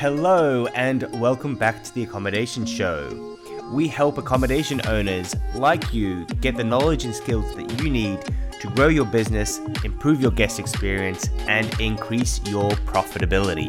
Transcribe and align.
Hello, 0.00 0.64
and 0.68 1.02
welcome 1.20 1.56
back 1.56 1.84
to 1.84 1.94
the 1.94 2.04
Accommodation 2.04 2.64
Show. 2.64 3.36
We 3.70 3.86
help 3.86 4.16
accommodation 4.16 4.80
owners 4.86 5.36
like 5.54 5.92
you 5.92 6.24
get 6.40 6.56
the 6.56 6.64
knowledge 6.64 7.04
and 7.04 7.14
skills 7.14 7.54
that 7.56 7.78
you 7.78 7.90
need 7.90 8.18
to 8.60 8.68
grow 8.68 8.88
your 8.88 9.04
business, 9.04 9.58
improve 9.84 10.22
your 10.22 10.30
guest 10.30 10.58
experience, 10.58 11.28
and 11.40 11.78
increase 11.78 12.40
your 12.46 12.70
profitability. 12.70 13.68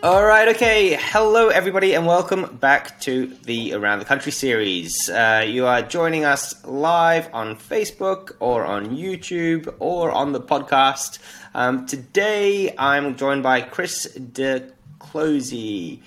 All 0.00 0.24
right, 0.24 0.46
okay. 0.48 0.98
Hello, 1.00 1.48
everybody, 1.48 1.94
and 1.94 2.06
welcome 2.06 2.56
back 2.58 3.00
to 3.00 3.26
the 3.46 3.72
Around 3.72 3.98
the 3.98 4.04
Country 4.04 4.30
series. 4.30 5.10
Uh, 5.10 5.42
you 5.44 5.66
are 5.66 5.82
joining 5.82 6.24
us 6.24 6.64
live 6.64 7.28
on 7.34 7.56
Facebook 7.56 8.32
or 8.38 8.64
on 8.64 8.96
YouTube 8.96 9.74
or 9.80 10.12
on 10.12 10.30
the 10.32 10.40
podcast. 10.40 11.18
Um, 11.54 11.86
today, 11.86 12.74
I'm 12.76 13.16
joined 13.16 13.42
by 13.42 13.62
Chris 13.62 14.06
DeClosey. 14.18 16.00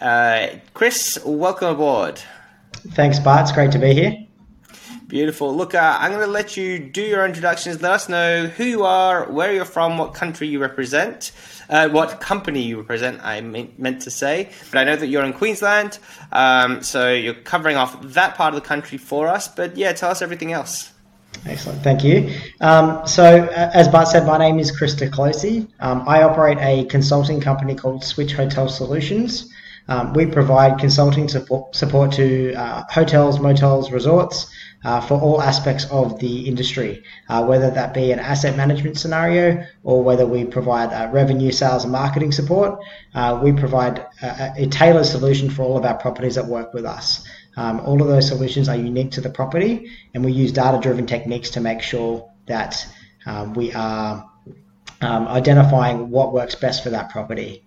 Uh, 0.00 0.48
Chris, 0.74 1.18
welcome 1.24 1.68
aboard. 1.68 2.20
Thanks, 2.92 3.18
Bart. 3.18 3.42
It's 3.42 3.52
great 3.52 3.72
to 3.72 3.78
be 3.78 3.94
here. 3.94 4.26
Beautiful. 5.08 5.54
Look, 5.54 5.74
uh, 5.74 5.98
I'm 6.00 6.10
going 6.10 6.24
to 6.24 6.30
let 6.30 6.56
you 6.56 6.78
do 6.78 7.00
your 7.00 7.24
introductions. 7.24 7.80
Let 7.80 7.92
us 7.92 8.08
know 8.08 8.46
who 8.46 8.64
you 8.64 8.84
are, 8.84 9.30
where 9.30 9.52
you're 9.52 9.64
from, 9.64 9.98
what 9.98 10.14
country 10.14 10.48
you 10.48 10.58
represent, 10.58 11.30
uh, 11.68 11.88
what 11.88 12.20
company 12.20 12.62
you 12.62 12.78
represent, 12.78 13.20
I 13.24 13.40
meant 13.40 14.02
to 14.02 14.10
say. 14.10 14.50
But 14.70 14.78
I 14.78 14.84
know 14.84 14.96
that 14.96 15.06
you're 15.06 15.24
in 15.24 15.32
Queensland, 15.32 16.00
um, 16.32 16.82
so 16.82 17.12
you're 17.12 17.34
covering 17.34 17.76
off 17.76 18.00
that 18.02 18.34
part 18.34 18.54
of 18.54 18.60
the 18.60 18.66
country 18.66 18.98
for 18.98 19.28
us. 19.28 19.46
But 19.46 19.76
yeah, 19.76 19.92
tell 19.92 20.10
us 20.10 20.22
everything 20.22 20.52
else. 20.52 20.92
Excellent, 21.46 21.82
thank 21.82 22.02
you. 22.02 22.34
Um, 22.60 23.06
so, 23.06 23.44
uh, 23.44 23.70
as 23.72 23.88
Bart 23.88 24.08
said, 24.08 24.26
my 24.26 24.36
name 24.36 24.58
is 24.58 24.76
Chris 24.76 24.94
DeClosey. 24.96 25.68
Um, 25.78 26.02
I 26.08 26.22
operate 26.22 26.58
a 26.58 26.84
consulting 26.86 27.40
company 27.40 27.74
called 27.74 28.02
Switch 28.02 28.32
Hotel 28.32 28.68
Solutions. 28.68 29.52
Um, 29.88 30.12
we 30.14 30.26
provide 30.26 30.78
consulting 30.78 31.28
support, 31.28 31.76
support 31.76 32.10
to 32.12 32.54
uh, 32.54 32.82
hotels, 32.90 33.38
motels, 33.38 33.92
resorts 33.92 34.50
uh, 34.84 35.00
for 35.00 35.20
all 35.20 35.40
aspects 35.40 35.84
of 35.90 36.18
the 36.20 36.48
industry, 36.48 37.02
uh, 37.28 37.44
whether 37.44 37.70
that 37.70 37.94
be 37.94 38.12
an 38.12 38.18
asset 38.18 38.56
management 38.56 38.98
scenario 38.98 39.64
or 39.84 40.02
whether 40.02 40.26
we 40.26 40.44
provide 40.44 40.92
uh, 40.92 41.10
revenue, 41.12 41.50
sales, 41.50 41.84
and 41.84 41.92
marketing 41.92 42.32
support. 42.32 42.78
Uh, 43.14 43.40
we 43.42 43.52
provide 43.52 44.04
a, 44.22 44.52
a, 44.58 44.66
tailored 44.66 45.06
solution 45.06 45.50
for 45.50 45.62
all 45.62 45.76
of 45.76 45.84
our 45.84 45.96
properties 45.96 46.34
that 46.34 46.46
work 46.46 46.72
with 46.72 46.84
us. 46.84 47.25
Um, 47.56 47.80
all 47.80 48.00
of 48.02 48.08
those 48.08 48.28
solutions 48.28 48.68
are 48.68 48.76
unique 48.76 49.12
to 49.12 49.20
the 49.20 49.30
property, 49.30 49.90
and 50.14 50.24
we 50.24 50.32
use 50.32 50.52
data 50.52 50.78
driven 50.80 51.06
techniques 51.06 51.50
to 51.50 51.60
make 51.60 51.80
sure 51.80 52.30
that 52.46 52.86
um, 53.24 53.54
we 53.54 53.72
are 53.72 54.30
um, 55.00 55.28
identifying 55.28 56.10
what 56.10 56.32
works 56.32 56.54
best 56.54 56.82
for 56.82 56.90
that 56.90 57.10
property. 57.10 57.64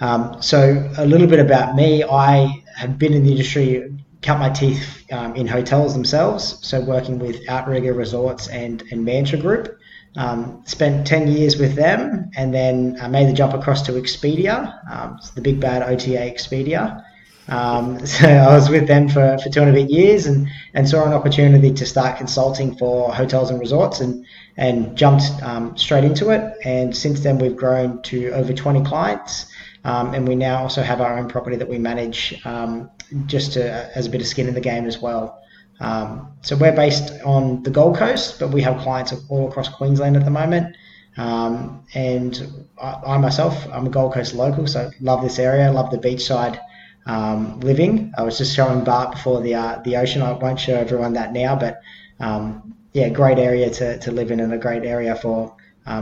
Um, 0.00 0.40
so 0.42 0.90
a 0.98 1.06
little 1.06 1.26
bit 1.26 1.40
about 1.40 1.74
me. 1.74 2.04
I 2.04 2.62
have 2.76 2.98
been 2.98 3.14
in 3.14 3.24
the 3.24 3.30
industry, 3.30 3.94
cut 4.22 4.38
my 4.38 4.50
teeth 4.50 5.04
um, 5.12 5.34
in 5.34 5.46
hotels 5.46 5.94
themselves. 5.94 6.58
So 6.66 6.80
working 6.80 7.18
with 7.18 7.48
Outrigger 7.48 7.94
Resorts 7.94 8.48
and 8.48 8.82
and 8.90 9.04
Mantra 9.04 9.38
Group. 9.38 9.78
Um, 10.16 10.62
spent 10.64 11.06
10 11.06 11.28
years 11.28 11.58
with 11.58 11.74
them 11.74 12.30
and 12.36 12.54
then 12.54 12.96
I 13.02 13.06
made 13.06 13.28
the 13.28 13.34
jump 13.34 13.52
across 13.52 13.82
to 13.82 13.92
Expedia, 13.92 14.80
um, 14.90 15.18
the 15.34 15.42
big 15.42 15.60
bad 15.60 15.82
OTA 15.82 16.16
Expedia. 16.16 17.04
Um, 17.48 18.04
so 18.06 18.28
I 18.28 18.54
was 18.54 18.68
with 18.68 18.86
them 18.86 19.08
for, 19.08 19.38
for 19.38 19.48
two 19.48 19.60
and 19.60 19.70
a 19.70 19.72
bit 19.72 19.90
years 19.90 20.26
and, 20.26 20.48
and 20.74 20.88
saw 20.88 21.04
an 21.04 21.12
opportunity 21.12 21.72
to 21.72 21.86
start 21.86 22.18
consulting 22.18 22.76
for 22.76 23.12
hotels 23.14 23.50
and 23.50 23.60
resorts 23.60 24.00
and, 24.00 24.24
and 24.56 24.96
jumped 24.96 25.24
um, 25.42 25.76
straight 25.76 26.04
into 26.04 26.30
it. 26.30 26.54
And 26.64 26.96
since 26.96 27.20
then, 27.20 27.38
we've 27.38 27.56
grown 27.56 28.02
to 28.02 28.30
over 28.30 28.52
20 28.52 28.84
clients. 28.84 29.46
Um, 29.84 30.14
and 30.14 30.26
we 30.26 30.34
now 30.34 30.62
also 30.62 30.82
have 30.82 31.00
our 31.00 31.16
own 31.16 31.28
property 31.28 31.56
that 31.56 31.68
we 31.68 31.78
manage 31.78 32.40
um, 32.44 32.90
just 33.26 33.52
to, 33.52 33.96
as 33.96 34.06
a 34.06 34.10
bit 34.10 34.20
of 34.20 34.26
skin 34.26 34.48
in 34.48 34.54
the 34.54 34.60
game 34.60 34.84
as 34.84 34.98
well. 35.00 35.40
Um, 35.78 36.32
so 36.42 36.56
we're 36.56 36.74
based 36.74 37.12
on 37.24 37.62
the 37.62 37.70
Gold 37.70 37.96
Coast, 37.96 38.40
but 38.40 38.48
we 38.48 38.62
have 38.62 38.80
clients 38.80 39.14
all 39.28 39.48
across 39.48 39.68
Queensland 39.68 40.16
at 40.16 40.24
the 40.24 40.30
moment. 40.30 40.76
Um, 41.16 41.84
and 41.94 42.66
I, 42.82 43.00
I, 43.06 43.18
myself, 43.18 43.66
I'm 43.72 43.86
a 43.86 43.90
Gold 43.90 44.14
Coast 44.14 44.34
local, 44.34 44.66
so 44.66 44.90
love 45.00 45.22
this 45.22 45.38
area, 45.38 45.70
love 45.70 45.92
the 45.92 45.98
beachside 45.98 46.58
um, 47.06 47.60
living. 47.60 48.12
I 48.18 48.22
was 48.22 48.38
just 48.38 48.54
showing 48.54 48.84
Bart 48.84 49.12
before 49.12 49.40
the 49.40 49.54
uh, 49.54 49.80
the 49.84 49.96
ocean. 49.96 50.22
I 50.22 50.32
won't 50.32 50.60
show 50.60 50.74
everyone 50.74 51.14
that 51.14 51.32
now, 51.32 51.56
but 51.56 51.80
um, 52.20 52.74
yeah, 52.92 53.08
great 53.08 53.38
area 53.38 53.70
to, 53.70 53.98
to 53.98 54.12
live 54.12 54.30
in 54.30 54.40
and 54.40 54.52
a 54.52 54.58
great 54.58 54.84
area 54.84 55.14
for 55.16 55.54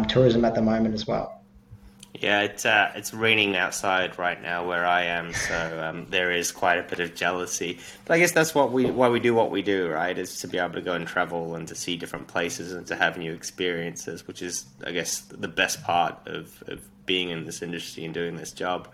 tourism 0.09 0.45
at 0.45 0.55
the 0.55 0.63
moment 0.63 0.95
as 0.95 1.07
well. 1.07 1.45
Yeah, 2.15 2.43
it's 2.43 2.65
uh, 2.65 2.93
it's 2.95 3.13
raining 3.13 3.57
outside 3.57 4.19
right 4.19 4.41
now 4.41 4.67
where 4.67 4.87
I 4.87 5.03
am, 5.03 5.35
so 5.35 5.85
um, 5.85 6.07
there 6.11 6.31
is 6.31 6.53
quite 6.53 6.79
a 6.79 6.85
bit 6.85 7.01
of 7.01 7.15
jealousy. 7.17 7.81
But 8.05 8.15
I 8.15 8.19
guess 8.21 8.31
that's 8.31 8.55
what 8.55 8.71
we 8.71 8.87
why 8.87 9.09
we 9.09 9.19
do 9.19 9.35
what 9.35 9.51
we 9.51 9.63
do, 9.63 9.89
right? 9.91 10.17
Is 10.17 10.39
to 10.39 10.49
be 10.49 10.59
able 10.59 10.75
to 10.75 10.81
go 10.81 10.93
and 10.93 11.09
travel 11.09 11.57
and 11.57 11.67
to 11.67 11.75
see 11.75 11.97
different 11.97 12.29
places 12.29 12.73
and 12.73 12.87
to 12.87 12.95
have 12.95 13.19
new 13.19 13.33
experiences, 13.33 14.27
which 14.29 14.43
is, 14.43 14.65
I 14.87 14.93
guess, 14.93 15.21
the 15.23 15.49
best 15.49 15.83
part 15.83 16.17
of, 16.27 16.63
of 16.69 16.81
being 17.05 17.31
in 17.31 17.45
this 17.45 17.61
industry 17.63 18.05
and 18.05 18.15
doing 18.15 18.37
this 18.37 18.53
job. 18.53 18.89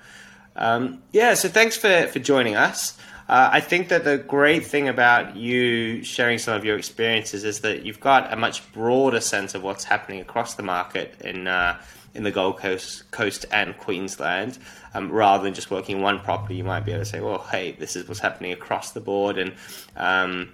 Um, 0.57 1.03
yeah, 1.13 1.35
so 1.35 1.49
thanks 1.49 1.77
for 1.77 2.07
for 2.09 2.19
joining 2.19 2.57
us. 2.57 2.99
Uh, 3.29 3.49
I 3.53 3.61
think 3.61 3.89
that 3.89 4.03
the 4.03 4.19
great 4.19 4.67
thing 4.67 4.89
about 4.89 5.37
you 5.37 6.03
sharing 6.03 6.39
some 6.39 6.55
of 6.55 6.65
your 6.65 6.77
experiences 6.77 7.45
is 7.45 7.61
that 7.61 7.85
you've 7.87 8.01
got 8.01 8.33
a 8.33 8.37
much 8.37 8.73
broader 8.73 9.21
sense 9.21 9.55
of 9.55 9.63
what's 9.63 9.85
happening 9.85 10.21
across 10.21 10.55
the 10.55 10.63
market 10.63 11.15
in. 11.21 11.47
Uh, 11.47 11.81
in 12.15 12.25
the 12.25 12.31
Gold 12.31 12.59
Coast, 12.59 13.11
Coast 13.11 13.47
and 13.53 13.77
Queensland, 13.79 14.59
um, 14.95 15.11
rather 15.11 15.45
than 15.45 15.55
just 15.55 15.71
working 15.71 16.01
one 16.01 16.19
property. 16.21 16.57
You 16.57 16.65
might 16.65 16.85
be 16.85 16.93
able 16.93 17.03
to 17.03 17.09
say, 17.09 17.21
well, 17.21 17.39
hey, 17.39 17.73
this 17.73 17.97
is 17.97 18.09
what's 18.09 18.21
happening 18.21 18.53
across 18.53 18.93
the 18.93 19.01
board, 19.01 19.39
and 19.39 19.53
um, 19.97 20.53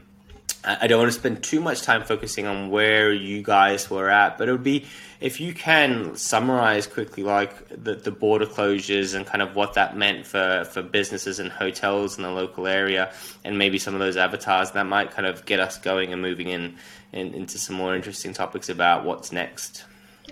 I 0.66 0.88
don't 0.88 0.98
want 0.98 1.12
to 1.12 1.18
spend 1.18 1.44
too 1.44 1.60
much 1.60 1.82
time 1.82 2.02
focusing 2.02 2.46
on 2.46 2.70
where 2.70 3.12
you 3.12 3.40
guys 3.40 3.88
were 3.88 4.10
at, 4.10 4.36
but 4.36 4.48
it 4.48 4.52
would 4.52 4.64
be 4.64 4.84
if 5.20 5.40
you 5.40 5.54
can 5.54 6.16
summarize 6.16 6.88
quickly, 6.88 7.22
like 7.22 7.68
the, 7.68 7.94
the 7.94 8.10
border 8.10 8.46
closures 8.46 9.14
and 9.14 9.24
kind 9.24 9.42
of 9.42 9.54
what 9.54 9.74
that 9.74 9.96
meant 9.96 10.26
for, 10.26 10.64
for 10.72 10.82
businesses 10.82 11.38
and 11.38 11.50
hotels 11.52 12.16
in 12.16 12.24
the 12.24 12.30
local 12.30 12.66
area, 12.66 13.12
and 13.44 13.56
maybe 13.56 13.78
some 13.78 13.94
of 13.94 14.00
those 14.00 14.16
avatars 14.16 14.72
that 14.72 14.86
might 14.86 15.12
kind 15.12 15.26
of 15.26 15.46
get 15.46 15.60
us 15.60 15.78
going 15.78 16.12
and 16.12 16.20
moving 16.20 16.48
in, 16.48 16.76
in 17.12 17.32
into 17.32 17.58
some 17.58 17.76
more 17.76 17.94
interesting 17.94 18.32
topics 18.32 18.68
about 18.68 19.04
what's 19.04 19.30
next. 19.30 19.84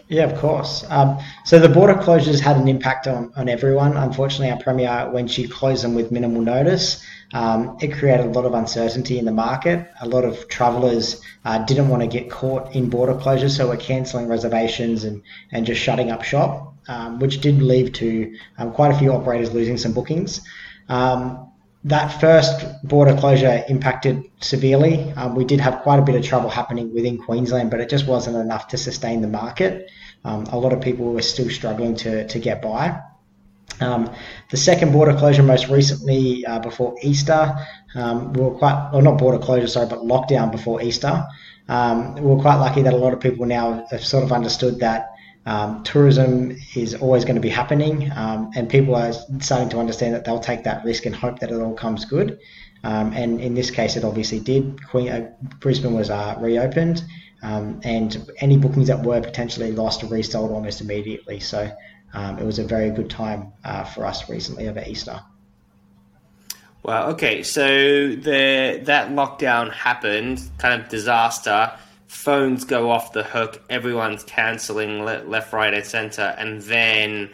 Yeah, 0.09 0.25
of 0.25 0.39
course. 0.39 0.85
Um, 0.91 1.19
so 1.45 1.59
the 1.59 1.69
border 1.69 1.95
closures 1.95 2.41
had 2.41 2.57
an 2.57 2.69
impact 2.69 3.07
on, 3.07 3.33
on 3.37 3.49
everyone. 3.49 3.97
Unfortunately, 3.97 4.51
our 4.51 4.61
Premier, 4.61 5.09
when 5.11 5.27
she 5.29 5.49
closed 5.49 5.85
them 5.85 5.95
with 5.95 6.11
minimal 6.11 6.43
notice, 6.43 7.03
um, 7.33 7.77
it 7.81 7.93
created 7.93 8.27
a 8.27 8.29
lot 8.29 8.45
of 8.45 8.55
uncertainty 8.55 9.19
in 9.19 9.25
the 9.25 9.33
market. 9.33 9.91
A 10.01 10.09
lot 10.09 10.25
of 10.25 10.49
travellers 10.49 11.21
uh, 11.45 11.59
didn't 11.65 11.89
want 11.89 12.03
to 12.03 12.07
get 12.07 12.31
caught 12.31 12.75
in 12.75 12.91
border 12.91 13.15
closures, 13.15 13.57
so 13.57 13.69
were 13.69 13.77
cancelling 13.77 14.29
reservations 14.29 15.05
and, 15.05 15.23
and 15.51 15.67
just 15.67 15.81
shutting 15.81 16.11
up 16.11 16.23
shop, 16.23 16.75
um, 16.89 17.19
which 17.19 17.41
did 17.41 17.61
lead 17.63 17.95
to 17.95 18.37
um, 18.59 18.73
quite 18.73 18.93
a 18.93 18.99
few 18.99 19.13
operators 19.13 19.53
losing 19.53 19.79
some 19.79 19.93
bookings. 19.93 20.41
Um, 20.89 21.51
that 21.85 22.09
first 22.19 22.65
border 22.83 23.15
closure 23.15 23.63
impacted 23.69 24.25
severely. 24.41 25.13
Um, 25.13 25.35
we 25.35 25.45
did 25.45 25.61
have 25.61 25.83
quite 25.83 25.99
a 25.99 26.03
bit 26.03 26.15
of 26.15 26.25
trouble 26.25 26.49
happening 26.49 26.95
within 26.95 27.19
Queensland, 27.19 27.71
but 27.71 27.81
it 27.81 27.91
just 27.91 28.07
wasn't 28.07 28.37
enough 28.37 28.69
to 28.69 28.79
sustain 28.79 29.21
the 29.21 29.29
market. 29.29 29.91
Um, 30.25 30.45
a 30.45 30.59
lot 30.59 30.73
of 30.73 30.81
people 30.81 31.13
were 31.13 31.21
still 31.21 31.51
struggling 31.51 31.95
to, 31.97 32.27
to 32.27 32.39
get 32.39 32.63
by. 32.63 32.99
Um, 33.81 34.11
the 34.51 34.57
second 34.57 34.93
border 34.93 35.17
closure, 35.17 35.43
most 35.43 35.69
recently 35.69 36.45
uh, 36.47 36.61
before 36.61 36.95
Easter, 37.03 37.55
um, 37.95 38.33
we 38.33 38.43
were 38.43 38.53
quite, 38.53 38.91
or 38.93 39.03
not 39.03 39.19
border 39.19 39.39
closure, 39.39 39.67
sorry, 39.67 39.87
but 39.87 40.01
lockdown 40.01 40.51
before 40.53 40.83
Easter. 40.83 41.25
Um, 41.69 42.15
we 42.15 42.23
were 42.23 42.41
quite 42.41 42.57
lucky 42.57 42.83
that 42.83 42.93
a 42.93 42.97
lot 42.97 43.13
of 43.13 43.21
people 43.21 43.47
now 43.47 43.87
have 43.91 44.05
sort 44.05 44.23
of 44.23 44.33
understood 44.33 44.79
that 44.81 45.11
um, 45.47 45.83
tourism 45.83 46.57
is 46.75 46.95
always 46.95 47.25
going 47.25 47.35
to 47.37 47.41
be 47.41 47.49
happening, 47.51 48.11
um, 48.17 48.51
and 48.55 48.69
people 48.69 48.95
are 48.95 49.13
starting 49.41 49.69
to 49.71 49.79
understand 49.79 50.15
that 50.15 50.25
they'll 50.25 50.41
take 50.41 50.65
that 50.65 50.85
risk 50.85 51.07
and 51.07 51.15
hope 51.15 51.39
that 51.41 51.51
it 51.51 51.61
all 51.61 51.75
comes 51.75 52.05
good. 52.05 52.39
Um, 52.83 53.13
and 53.15 53.41
in 53.41 53.55
this 53.55 53.71
case, 53.71 53.97
it 53.97 54.05
obviously 54.05 54.41
did. 54.41 54.83
Queen, 54.87 55.09
uh, 55.09 55.31
Brisbane 55.61 55.95
was 55.95 56.11
uh, 56.11 56.37
reopened, 56.39 57.03
and 57.43 58.31
any 58.41 58.57
bookings 58.57 58.89
that 58.89 59.03
were 59.03 59.21
potentially 59.21 59.73
lost 59.73 60.03
were 60.03 60.11
resold 60.11 60.51
almost 60.51 60.81
immediately. 60.81 61.41
So 61.41 61.71
um, 62.15 62.39
it 62.39 62.45
was 62.45 62.59
a 62.59 62.65
very 62.65 62.91
good 62.91 63.11
time 63.11 63.53
uh, 63.65 63.85
for 63.85 64.07
us 64.07 64.29
recently 64.31 64.69
over 64.69 64.83
Easter. 64.87 65.21
Well, 66.83 67.11
okay, 67.13 67.43
so 67.43 67.67
the 67.67 68.81
that 68.85 69.11
lockdown 69.11 69.73
happened, 69.73 70.43
kind 70.59 70.81
of 70.81 70.89
disaster. 70.89 71.73
Phones 72.07 72.65
go 72.65 72.91
off 72.91 73.13
the 73.13 73.25
hook, 73.25 73.61
everyone's 73.69 74.23
canceling 74.25 75.05
left, 75.05 75.53
right, 75.53 75.75
and 75.75 75.85
center, 75.85 76.35
and 76.39 76.61
then 76.63 77.31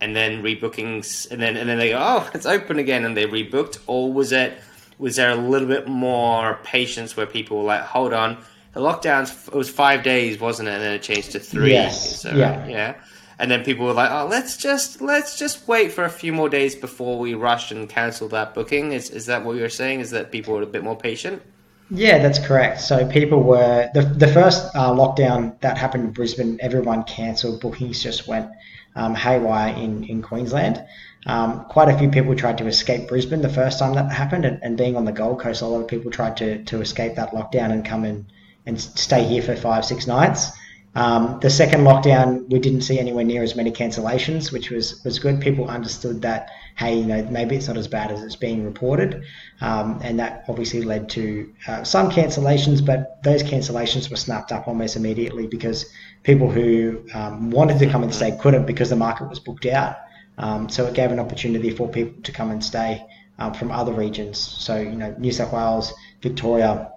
and 0.00 0.16
then 0.16 0.42
rebookings, 0.42 1.30
and 1.30 1.42
then 1.42 1.56
and 1.56 1.68
then 1.68 1.78
they 1.78 1.90
go, 1.90 1.98
oh, 2.00 2.30
it's 2.32 2.46
open 2.46 2.78
again, 2.78 3.04
and 3.04 3.16
they 3.16 3.26
rebooked, 3.26 3.80
or 3.86 4.12
was 4.12 4.32
it 4.32 4.58
was 4.98 5.16
there 5.16 5.30
a 5.30 5.36
little 5.36 5.68
bit 5.68 5.88
more 5.88 6.60
patience 6.62 7.16
where 7.16 7.26
people 7.26 7.58
were 7.58 7.64
like, 7.64 7.82
hold 7.82 8.12
on, 8.12 8.38
the 8.72 8.80
lockdowns 8.80 9.48
it 9.48 9.54
was 9.54 9.68
five 9.68 10.04
days, 10.04 10.38
wasn't 10.38 10.68
it, 10.68 10.72
and 10.72 10.82
then 10.82 10.92
it 10.92 11.02
changed 11.02 11.32
to 11.32 11.40
three, 11.40 11.72
yes, 11.72 12.22
so, 12.22 12.30
yeah, 12.30 12.66
yeah. 12.68 12.94
And 13.42 13.50
then 13.50 13.64
people 13.64 13.84
were 13.84 13.92
like, 13.92 14.10
"Oh, 14.12 14.28
let's 14.30 14.56
just 14.56 15.00
let's 15.00 15.36
just 15.36 15.66
wait 15.66 15.90
for 15.90 16.04
a 16.04 16.08
few 16.08 16.32
more 16.32 16.48
days 16.48 16.76
before 16.76 17.18
we 17.18 17.34
rush 17.34 17.72
and 17.72 17.88
cancel 17.88 18.28
that 18.28 18.54
booking." 18.54 18.92
Is 18.92 19.10
is 19.10 19.26
that 19.26 19.44
what 19.44 19.56
you're 19.56 19.68
saying? 19.68 19.98
Is 19.98 20.12
that 20.12 20.30
people 20.30 20.54
were 20.54 20.62
a 20.62 20.66
bit 20.66 20.84
more 20.84 20.96
patient? 20.96 21.42
Yeah, 21.90 22.18
that's 22.18 22.38
correct. 22.38 22.80
So 22.80 23.04
people 23.04 23.42
were 23.42 23.90
the 23.94 24.02
the 24.02 24.28
first 24.28 24.64
uh, 24.76 24.92
lockdown 24.92 25.60
that 25.60 25.76
happened 25.76 26.04
in 26.04 26.12
Brisbane. 26.12 26.56
Everyone 26.62 27.02
cancelled 27.02 27.60
bookings, 27.60 28.00
just 28.00 28.28
went 28.28 28.48
um, 28.94 29.16
haywire 29.16 29.74
in 29.74 30.04
in 30.04 30.22
Queensland. 30.22 30.80
Um, 31.26 31.64
quite 31.64 31.88
a 31.88 31.98
few 31.98 32.10
people 32.10 32.36
tried 32.36 32.58
to 32.58 32.66
escape 32.68 33.08
Brisbane 33.08 33.42
the 33.42 33.48
first 33.48 33.80
time 33.80 33.94
that 33.94 34.10
happened, 34.12 34.44
and, 34.44 34.60
and, 34.62 34.76
being 34.76 34.96
on 34.96 35.04
the 35.04 35.12
Gold 35.12 35.40
Coast, 35.40 35.62
a 35.62 35.66
lot 35.66 35.80
of 35.80 35.88
people 35.88 36.12
tried 36.12 36.36
to 36.36 36.62
to 36.64 36.80
escape 36.80 37.16
that 37.16 37.32
lockdown 37.32 37.72
and 37.72 37.84
come 37.84 38.04
in 38.04 38.26
and 38.66 38.80
stay 38.80 39.24
here 39.24 39.42
for 39.42 39.56
five 39.56 39.84
six 39.84 40.06
nights. 40.06 40.52
Um, 40.94 41.38
the 41.40 41.48
second 41.48 41.80
lockdown, 41.80 42.50
we 42.50 42.58
didn't 42.58 42.82
see 42.82 42.98
anywhere 42.98 43.24
near 43.24 43.42
as 43.42 43.56
many 43.56 43.70
cancellations, 43.70 44.52
which 44.52 44.70
was, 44.70 45.02
was 45.04 45.18
good. 45.18 45.40
People 45.40 45.68
understood 45.68 46.20
that, 46.22 46.50
hey, 46.76 46.98
you 46.98 47.06
know, 47.06 47.22
maybe 47.30 47.56
it's 47.56 47.66
not 47.66 47.78
as 47.78 47.88
bad 47.88 48.10
as 48.10 48.22
it's 48.22 48.36
being 48.36 48.64
reported. 48.64 49.24
Um, 49.62 50.00
and 50.02 50.18
that 50.18 50.44
obviously 50.48 50.82
led 50.82 51.08
to 51.10 51.50
uh, 51.66 51.82
some 51.84 52.10
cancellations, 52.10 52.84
but 52.84 53.22
those 53.22 53.42
cancellations 53.42 54.10
were 54.10 54.16
snapped 54.16 54.52
up 54.52 54.68
almost 54.68 54.96
immediately 54.96 55.46
because 55.46 55.90
people 56.24 56.50
who 56.50 57.02
um, 57.14 57.50
wanted 57.50 57.78
to 57.78 57.86
come 57.88 58.02
and 58.02 58.14
stay 58.14 58.36
couldn't 58.38 58.66
because 58.66 58.90
the 58.90 58.96
market 58.96 59.30
was 59.30 59.40
booked 59.40 59.66
out. 59.66 59.96
Um, 60.36 60.68
so 60.68 60.86
it 60.86 60.94
gave 60.94 61.10
an 61.10 61.20
opportunity 61.20 61.70
for 61.70 61.88
people 61.88 62.22
to 62.22 62.32
come 62.32 62.50
and 62.50 62.62
stay 62.62 63.06
um, 63.38 63.54
from 63.54 63.70
other 63.70 63.92
regions. 63.92 64.38
So, 64.38 64.78
you 64.78 64.92
know, 64.92 65.14
New 65.18 65.32
South 65.32 65.52
Wales, 65.52 65.92
Victoria, 66.20 66.91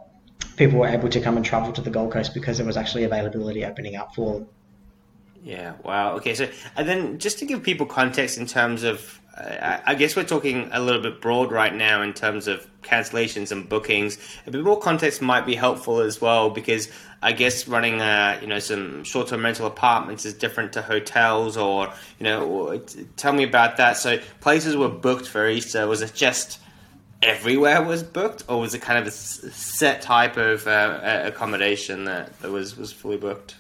people 0.58 0.80
were 0.80 0.88
able 0.88 1.10
to 1.10 1.22
come 1.22 1.38
and 1.38 1.46
travel 1.46 1.72
to 1.74 1.82
the 1.82 1.90
Gold 1.90 2.12
Coast 2.12 2.34
because 2.34 2.58
there 2.58 2.66
was 2.66 2.78
actually 2.78 3.04
availability 3.04 3.66
opening 3.66 3.96
up 3.96 4.16
for 4.16 4.34
them. 4.34 4.48
Yeah, 5.44 5.74
wow. 5.84 6.16
Okay, 6.16 6.34
so 6.34 6.50
and 6.76 6.88
then 6.88 7.20
just 7.20 7.40
to 7.40 7.46
give 7.46 7.62
people 7.62 7.86
context 7.86 8.40
in 8.40 8.48
terms 8.48 8.82
of, 8.82 9.22
uh, 9.38 9.78
I 9.86 9.94
guess 9.94 10.16
we're 10.16 10.24
talking 10.24 10.70
a 10.72 10.80
little 10.80 11.02
bit 11.02 11.22
broad 11.22 11.52
right 11.52 11.74
now 11.74 12.02
in 12.02 12.14
terms 12.14 12.48
of 12.48 12.68
cancellations 12.82 13.52
and 13.52 13.70
bookings. 13.70 14.18
A 14.48 14.52
bit 14.52 14.64
more 14.64 14.80
context 14.80 15.22
might 15.22 15.46
be 15.46 15.54
helpful 15.54 16.00
as 16.00 16.20
well 16.20 16.50
because 16.50 16.90
I 17.22 17.34
guess 17.34 17.68
running, 17.68 18.02
uh, 18.02 18.40
you 18.42 18.48
know, 18.48 18.58
some 18.58 19.04
short-term 19.04 19.44
rental 19.44 19.68
apartments 19.68 20.26
is 20.26 20.34
different 20.34 20.74
to 20.74 20.82
hotels, 20.82 21.58
or 21.58 21.94
you 22.18 22.24
know, 22.24 22.82
tell 23.16 23.34
me 23.34 23.44
about 23.44 23.78
that. 23.78 23.98
So 23.98 24.18
places 24.42 24.76
were 24.76 24.90
booked 24.90 25.28
for 25.28 25.48
Easter. 25.48 25.86
Was 25.86 26.02
it 26.02 26.16
just 26.16 26.60
everywhere 27.26 27.82
was 27.82 28.04
booked, 28.04 28.44
or 28.48 28.60
was 28.60 28.74
it 28.74 28.82
kind 28.82 29.00
of 29.00 29.08
a 29.08 29.12
set 29.12 30.02
type 30.02 30.38
of 30.38 30.66
uh, 30.68 31.24
accommodation 31.26 32.06
that, 32.06 32.40
that 32.40 32.52
was 32.52 32.78
was 32.78 32.94
fully 32.94 33.18
booked? 33.18 33.56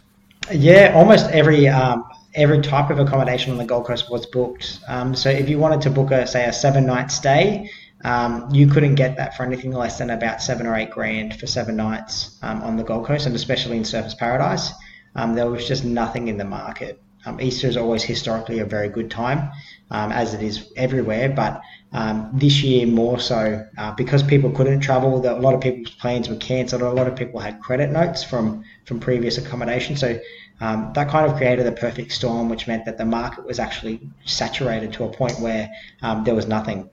Yeah, 0.51 0.93
almost 0.95 1.29
every 1.31 1.67
um, 1.67 2.05
every 2.35 2.61
type 2.61 2.89
of 2.89 2.99
accommodation 2.99 3.51
on 3.51 3.57
the 3.57 3.65
Gold 3.65 3.85
Coast 3.85 4.09
was 4.11 4.25
booked. 4.27 4.79
Um, 4.87 5.15
so 5.15 5.29
if 5.29 5.49
you 5.49 5.57
wanted 5.57 5.81
to 5.81 5.89
book 5.89 6.11
a 6.11 6.27
say 6.27 6.45
a 6.45 6.53
seven 6.53 6.85
night 6.85 7.11
stay, 7.11 7.69
um, 8.03 8.47
you 8.51 8.67
couldn't 8.67 8.95
get 8.95 9.17
that 9.17 9.35
for 9.35 9.43
anything 9.43 9.71
less 9.71 9.97
than 9.97 10.11
about 10.11 10.41
seven 10.41 10.67
or 10.67 10.75
eight 10.75 10.91
grand 10.91 11.39
for 11.39 11.47
seven 11.47 11.75
nights 11.75 12.37
um, 12.43 12.61
on 12.61 12.77
the 12.77 12.83
Gold 12.83 13.05
Coast, 13.05 13.25
and 13.25 13.35
especially 13.35 13.77
in 13.77 13.83
Surfers 13.83 14.17
Paradise. 14.17 14.71
Um, 15.15 15.33
there 15.33 15.49
was 15.49 15.67
just 15.67 15.85
nothing 15.85 16.27
in 16.27 16.37
the 16.37 16.45
market. 16.45 17.01
Um, 17.25 17.41
Easter 17.41 17.67
is 17.67 17.77
always 17.77 18.03
historically 18.03 18.59
a 18.59 18.65
very 18.65 18.89
good 18.89 19.09
time, 19.09 19.49
as 19.91 20.33
it 20.33 20.41
is 20.41 20.71
everywhere, 20.75 21.29
but 21.29 21.61
um, 21.95 22.29
this 22.33 22.61
year, 22.61 22.85
more 22.85 23.19
so 23.19 23.65
uh, 23.77 23.91
because 23.93 24.21
people 24.21 24.51
couldn't 24.51 24.81
travel, 24.81 25.17
a 25.25 25.39
lot 25.39 25.53
of 25.53 25.61
people's 25.61 25.91
plans 25.91 26.27
were 26.27 26.35
cancelled. 26.35 26.81
A 26.81 26.91
lot 26.91 27.07
of 27.07 27.15
people 27.15 27.39
had 27.39 27.61
credit 27.61 27.89
notes 27.89 28.21
from 28.23 28.63
from 28.85 28.99
previous 28.99 29.37
accommodation, 29.37 29.95
so 29.95 30.19
um, 30.59 30.91
that 30.93 31.09
kind 31.09 31.29
of 31.29 31.37
created 31.37 31.65
a 31.67 31.71
perfect 31.71 32.11
storm, 32.11 32.49
which 32.49 32.67
meant 32.67 32.83
that 32.85 32.97
the 32.97 33.05
market 33.05 33.45
was 33.45 33.59
actually 33.59 34.09
saturated 34.25 34.91
to 34.93 35.05
a 35.05 35.09
point 35.09 35.39
where 35.39 35.69
um, 36.01 36.25
there 36.25 36.35
was 36.35 36.47
nothing. 36.47 36.89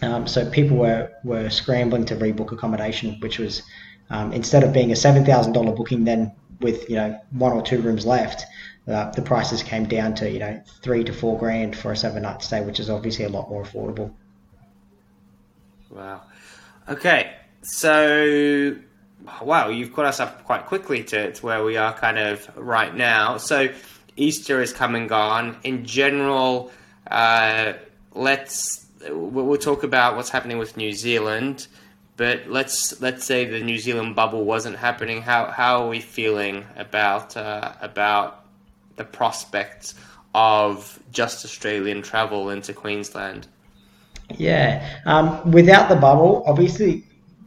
Um, 0.00 0.26
so 0.26 0.48
people 0.50 0.78
were 0.78 1.10
were 1.22 1.50
scrambling 1.50 2.06
to 2.06 2.16
rebook 2.16 2.52
accommodation, 2.52 3.18
which 3.20 3.38
was 3.38 3.62
um, 4.08 4.32
instead 4.32 4.62
of 4.64 4.72
being 4.72 4.92
a 4.92 4.96
seven 4.96 5.24
thousand 5.24 5.52
dollar 5.52 5.72
booking, 5.72 6.04
then 6.04 6.32
with 6.60 6.88
you 6.88 6.96
know 6.96 7.18
one 7.32 7.52
or 7.52 7.60
two 7.60 7.82
rooms 7.82 8.06
left, 8.06 8.44
uh, 8.86 9.10
the 9.12 9.22
prices 9.22 9.62
came 9.62 9.86
down 9.86 10.14
to 10.14 10.30
you 10.30 10.38
know 10.38 10.62
three 10.82 11.04
to 11.04 11.12
four 11.12 11.38
grand 11.38 11.76
for 11.76 11.92
a 11.92 11.96
seven 11.96 12.22
night 12.22 12.42
stay, 12.42 12.60
which 12.64 12.80
is 12.80 12.90
obviously 12.90 13.24
a 13.24 13.28
lot 13.28 13.48
more 13.48 13.64
affordable. 13.64 14.12
Wow. 15.90 16.22
Okay, 16.88 17.34
so 17.62 18.76
wow, 19.42 19.68
you've 19.68 19.92
caught 19.92 20.06
us 20.06 20.20
up 20.20 20.44
quite 20.44 20.66
quickly 20.66 21.02
to, 21.04 21.32
to 21.32 21.46
where 21.46 21.64
we 21.64 21.76
are 21.76 21.94
kind 21.94 22.18
of 22.18 22.50
right 22.56 22.94
now. 22.94 23.38
So 23.38 23.68
Easter 24.16 24.60
is 24.60 24.72
come 24.72 24.94
and 24.94 25.08
gone. 25.08 25.56
In 25.64 25.84
general, 25.84 26.70
uh, 27.10 27.74
let's 28.12 28.86
we'll 29.10 29.58
talk 29.58 29.82
about 29.82 30.16
what's 30.16 30.30
happening 30.30 30.58
with 30.58 30.76
New 30.76 30.92
Zealand. 30.92 31.66
But 32.16 32.48
let's 32.48 33.00
let's 33.00 33.24
say 33.24 33.44
the 33.44 33.60
New 33.60 33.78
Zealand 33.78 34.14
bubble 34.14 34.44
wasn't 34.44 34.76
happening. 34.76 35.22
How 35.22 35.46
how 35.46 35.84
are 35.84 35.88
we 35.88 36.00
feeling 36.00 36.64
about 36.76 37.36
uh, 37.36 37.72
about 37.80 38.43
the 38.96 39.04
prospects 39.04 39.94
of 40.34 40.98
just 41.12 41.44
Australian 41.44 42.02
travel 42.02 42.50
into 42.50 42.72
Queensland? 42.72 43.46
Yeah, 44.36 45.00
um, 45.04 45.50
without 45.50 45.88
the 45.88 45.96
bubble, 45.96 46.44
obviously 46.46 47.04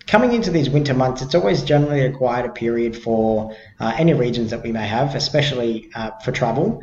coming 0.08 0.34
into 0.34 0.50
these 0.50 0.70
winter 0.70 0.94
months, 0.94 1.22
it's 1.22 1.36
always 1.36 1.62
generally 1.62 2.02
a 2.02 2.12
quieter 2.12 2.50
period 2.50 2.98
for 2.98 3.56
uh, 3.80 3.94
any 3.98 4.14
regions 4.14 4.52
that 4.52 4.64
we 4.64 4.72
may 4.72 4.88
have, 4.88 5.14
especially 5.16 5.90
uh, 5.96 6.12
for 6.24 6.32
travel. 6.32 6.82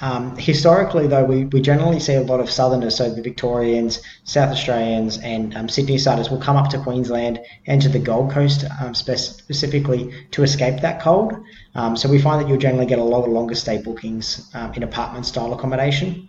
Um, 0.00 0.36
historically, 0.36 1.06
though, 1.06 1.24
we, 1.24 1.44
we 1.46 1.60
generally 1.60 2.00
see 2.00 2.14
a 2.14 2.20
lot 2.20 2.40
of 2.40 2.50
Southerners, 2.50 2.96
so 2.96 3.08
the 3.08 3.22
Victorians, 3.22 4.02
South 4.24 4.50
Australians, 4.50 5.18
and 5.18 5.56
um, 5.56 5.68
Sydney 5.68 5.96
siders 5.96 6.30
will 6.30 6.40
come 6.40 6.56
up 6.56 6.68
to 6.70 6.78
Queensland 6.78 7.40
and 7.66 7.80
to 7.80 7.88
the 7.88 7.98
Gold 7.98 8.30
Coast 8.30 8.64
um, 8.80 8.94
spe- 8.94 9.16
specifically 9.16 10.12
to 10.32 10.42
escape 10.42 10.80
that 10.82 11.00
cold. 11.00 11.32
Um, 11.74 11.96
so 11.96 12.10
we 12.10 12.20
find 12.20 12.42
that 12.42 12.48
you'll 12.48 12.58
generally 12.58 12.86
get 12.86 12.98
a 12.98 13.04
lot 13.04 13.24
of 13.24 13.30
longer 13.30 13.54
stay 13.54 13.78
bookings 13.78 14.50
um, 14.54 14.74
in 14.74 14.82
apartment 14.82 15.24
style 15.24 15.52
accommodation, 15.54 16.28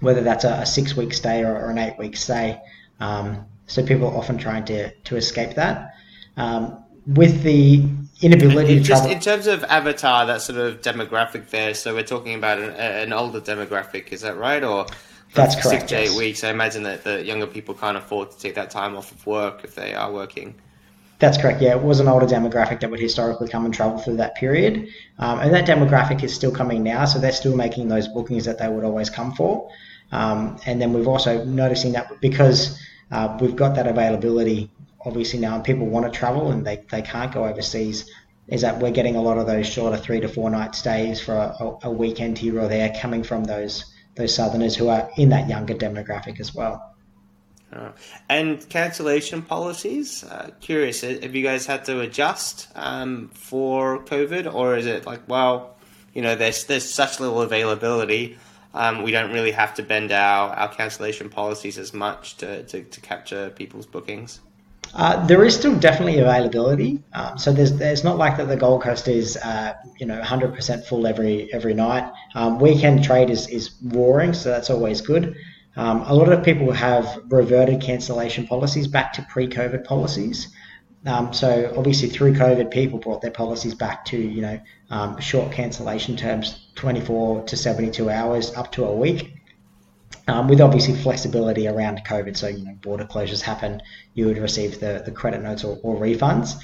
whether 0.00 0.22
that's 0.22 0.44
a, 0.44 0.52
a 0.54 0.66
six 0.66 0.96
week 0.96 1.12
stay 1.12 1.42
or, 1.42 1.54
or, 1.54 1.70
an 1.70 1.78
eight 1.78 1.98
week 1.98 2.16
stay. 2.16 2.58
Um, 3.00 3.44
so 3.66 3.84
people 3.84 4.08
are 4.08 4.16
often 4.16 4.38
trying 4.38 4.64
to, 4.66 4.94
to 4.94 5.16
escape 5.16 5.54
that. 5.56 5.94
with 7.06 7.42
the 7.42 7.86
inability 8.24 8.78
to 8.78 8.80
just 8.80 9.08
in 9.08 9.20
terms 9.20 9.46
of 9.46 9.62
avatar 9.64 10.26
that 10.26 10.40
sort 10.40 10.58
of 10.58 10.80
demographic 10.80 11.50
there 11.50 11.74
so 11.74 11.94
we're 11.94 12.02
talking 12.02 12.34
about 12.34 12.58
an, 12.58 12.70
an 12.70 13.12
older 13.12 13.40
demographic 13.40 14.12
is 14.12 14.22
that 14.22 14.36
right? 14.36 14.64
Or 14.64 14.86
that's 15.34 15.54
correct 15.54 15.80
six 15.80 15.84
to 15.84 15.96
eight 15.96 16.10
yes. 16.10 16.16
weeks. 16.16 16.44
I 16.44 16.50
imagine 16.50 16.84
that 16.84 17.04
the 17.04 17.24
younger 17.24 17.46
people 17.46 17.74
can't 17.74 17.96
afford 17.96 18.30
to 18.30 18.38
take 18.38 18.54
that 18.54 18.70
time 18.70 18.96
off 18.96 19.10
of 19.10 19.26
work 19.26 19.64
if 19.64 19.74
they 19.74 19.94
are 19.94 20.12
working. 20.12 20.54
That's 21.18 21.38
correct 21.38 21.60
yeah. 21.60 21.72
It 21.72 21.82
was 21.82 22.00
an 22.00 22.08
older 22.08 22.26
demographic 22.26 22.80
that 22.80 22.90
would 22.90 23.00
historically 23.00 23.48
come 23.48 23.64
and 23.64 23.74
travel 23.74 23.98
through 23.98 24.16
that 24.16 24.34
period. 24.36 24.88
Um, 25.18 25.40
and 25.40 25.52
that 25.54 25.66
demographic 25.66 26.22
is 26.22 26.34
still 26.34 26.52
coming 26.52 26.82
now 26.82 27.04
so 27.04 27.18
they're 27.18 27.32
still 27.32 27.56
making 27.56 27.88
those 27.88 28.08
bookings 28.08 28.44
that 28.44 28.58
they 28.58 28.68
would 28.68 28.84
always 28.84 29.10
come 29.10 29.32
for. 29.34 29.70
Um, 30.12 30.58
and 30.66 30.80
then 30.80 30.92
we've 30.92 31.08
also 31.08 31.44
noticing 31.44 31.92
that 31.92 32.20
because 32.20 32.80
uh, 33.10 33.36
we've 33.40 33.56
got 33.56 33.74
that 33.74 33.86
availability 33.86 34.70
obviously 35.04 35.38
now 35.38 35.60
people 35.60 35.86
want 35.86 36.10
to 36.10 36.18
travel 36.18 36.50
and 36.50 36.66
they, 36.66 36.84
they 36.90 37.02
can't 37.02 37.32
go 37.32 37.44
overseas 37.44 38.10
is 38.48 38.60
that 38.60 38.78
we're 38.78 38.90
getting 38.90 39.16
a 39.16 39.22
lot 39.22 39.38
of 39.38 39.46
those 39.46 39.66
shorter 39.66 39.96
three 39.96 40.20
to 40.20 40.28
four 40.28 40.50
night 40.50 40.74
stays 40.74 41.20
for 41.20 41.34
a, 41.34 41.76
a 41.84 41.90
weekend 41.90 42.36
here 42.36 42.60
or 42.60 42.68
there 42.68 42.94
coming 43.00 43.22
from 43.22 43.44
those 43.44 43.84
those 44.16 44.34
southerners 44.34 44.76
who 44.76 44.88
are 44.88 45.10
in 45.16 45.30
that 45.30 45.48
younger 45.48 45.74
demographic 45.74 46.38
as 46.38 46.54
well. 46.54 46.94
Uh, 47.72 47.90
and 48.28 48.68
cancellation 48.68 49.42
policies. 49.42 50.22
Uh, 50.22 50.50
curious, 50.60 51.00
have 51.00 51.34
you 51.34 51.42
guys 51.42 51.66
had 51.66 51.84
to 51.84 51.98
adjust 51.98 52.68
um, 52.76 53.28
for 53.34 54.04
COVID, 54.04 54.54
or 54.54 54.76
is 54.76 54.86
it 54.86 55.04
like, 55.04 55.28
well, 55.28 55.76
you 56.12 56.22
know, 56.22 56.36
there's 56.36 56.66
there's 56.66 56.88
such 56.88 57.18
little 57.18 57.42
availability, 57.42 58.36
um, 58.74 59.04
we 59.04 59.12
don't 59.12 59.32
really 59.32 59.52
have 59.52 59.74
to 59.74 59.82
bend 59.82 60.10
our, 60.10 60.50
our 60.50 60.68
cancellation 60.68 61.30
policies 61.30 61.78
as 61.78 61.94
much 61.94 62.36
to, 62.38 62.64
to, 62.64 62.82
to 62.82 63.00
capture 63.00 63.50
people's 63.50 63.86
bookings. 63.86 64.40
Uh, 64.94 65.26
there 65.26 65.44
is 65.44 65.54
still 65.56 65.74
definitely 65.74 66.20
availability. 66.20 67.02
Um, 67.12 67.36
so 67.36 67.52
there's 67.52 67.72
there's 67.72 68.04
not 68.04 68.16
like 68.16 68.36
that 68.36 68.46
the 68.46 68.56
Gold 68.56 68.82
Coast 68.82 69.08
is 69.08 69.36
uh, 69.38 69.74
you 69.98 70.06
know 70.06 70.20
100% 70.20 70.86
full 70.86 71.06
every 71.06 71.52
every 71.52 71.74
night. 71.74 72.12
Um, 72.34 72.60
weekend 72.60 73.02
trade 73.02 73.28
is 73.28 73.48
is 73.48 73.72
roaring, 73.82 74.32
so 74.32 74.50
that's 74.50 74.70
always 74.70 75.00
good. 75.00 75.36
Um, 75.76 76.02
a 76.02 76.14
lot 76.14 76.32
of 76.32 76.44
people 76.44 76.70
have 76.70 77.18
reverted 77.28 77.80
cancellation 77.80 78.46
policies 78.46 78.86
back 78.86 79.12
to 79.14 79.22
pre-COVID 79.22 79.84
policies. 79.84 80.54
Um, 81.06 81.32
so 81.32 81.74
obviously 81.76 82.08
through 82.08 82.34
COVID, 82.34 82.70
people 82.70 83.00
brought 83.00 83.20
their 83.20 83.32
policies 83.32 83.74
back 83.74 84.04
to 84.06 84.16
you 84.16 84.42
know 84.42 84.60
um, 84.90 85.18
short 85.18 85.50
cancellation 85.50 86.16
terms, 86.16 86.68
24 86.76 87.42
to 87.42 87.56
72 87.56 88.08
hours, 88.08 88.54
up 88.54 88.70
to 88.72 88.84
a 88.84 88.94
week 88.94 89.34
um, 90.28 90.48
with 90.48 90.60
obviously 90.60 90.94
flexibility 90.94 91.68
around 91.68 92.04
COVID. 92.04 92.36
So, 92.36 92.48
you 92.48 92.64
know, 92.64 92.74
border 92.82 93.04
closures 93.04 93.40
happen, 93.40 93.82
you 94.14 94.26
would 94.26 94.38
receive 94.38 94.80
the, 94.80 95.02
the 95.04 95.12
credit 95.12 95.42
notes 95.42 95.64
or, 95.64 95.78
or 95.82 95.96
refunds. 96.00 96.54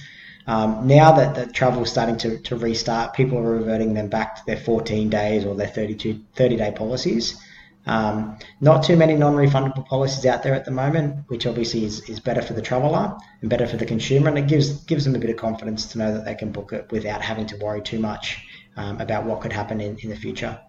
Um, 0.47 0.87
now 0.87 1.13
that 1.13 1.35
the 1.35 1.53
travel 1.53 1.83
is 1.83 1.91
starting 1.91 2.17
to, 2.19 2.39
to 2.39 2.57
restart, 2.57 3.15
people 3.15 3.39
are 3.39 3.51
reverting 3.51 3.95
them 3.95 4.09
back 4.09 4.37
to 4.37 4.43
their 4.47 4.57
14 4.57 5.11
days 5.11 5.45
or 5.45 5.55
their 5.55 5.69
32, 5.69 6.21
30 6.35 6.57
day 6.57 6.73
policies. 6.73 7.41
Um, 7.87 8.39
not 8.61 8.83
too 8.83 8.97
many 8.97 9.15
non-refundable 9.17 9.87
policies 9.87 10.27
out 10.27 10.43
there 10.43 10.55
at 10.55 10.65
the 10.65 10.71
moment, 10.71 11.25
which 11.29 11.47
obviously 11.47 11.85
is, 11.85 12.01
is 12.09 12.21
better 12.21 12.43
for 12.43 12.53
the 12.53 12.61
traveller 12.61 13.17
and 13.41 13.49
better 13.49 13.67
for 13.67 13.79
the 13.79 13.87
consumer, 13.87 14.29
and 14.29 14.39
it 14.39 14.49
gives 14.49 14.85
gives 14.85 15.05
them 15.05 15.15
a 15.15 15.19
bit 15.19 15.31
of 15.31 15.37
confidence 15.37 15.87
to 15.87 15.99
know 15.99 16.13
that 16.13 16.25
they 16.25 16.35
can 16.35 16.53
book 16.53 16.73
it 16.73 16.91
without 16.91 17.23
having 17.23 17.47
to 17.47 17.57
worry 17.57 17.81
too 17.81 17.99
much 17.99 18.45
um, 18.77 19.01
about 19.01 19.25
what 19.25 19.41
could 19.41 19.53
happen 19.53 19.81
in, 19.81 19.97
in 19.99 20.11
the 20.11 20.17
future. 20.17 20.61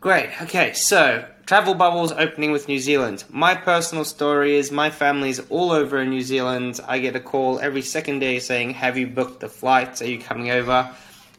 Great. 0.00 0.30
Okay, 0.42 0.74
so 0.74 1.24
travel 1.44 1.74
bubbles 1.74 2.12
opening 2.12 2.52
with 2.52 2.68
New 2.68 2.78
Zealand. 2.78 3.24
My 3.30 3.56
personal 3.56 4.04
story 4.04 4.56
is 4.56 4.70
my 4.70 4.90
family's 4.90 5.40
all 5.50 5.72
over 5.72 6.00
in 6.00 6.10
New 6.10 6.20
Zealand. 6.20 6.78
I 6.86 7.00
get 7.00 7.16
a 7.16 7.20
call 7.20 7.58
every 7.58 7.82
second 7.82 8.20
day 8.20 8.38
saying, 8.38 8.74
"Have 8.74 8.96
you 8.96 9.08
booked 9.08 9.40
the 9.40 9.48
flights? 9.48 10.00
Are 10.00 10.06
you 10.06 10.20
coming 10.20 10.52
over?" 10.52 10.88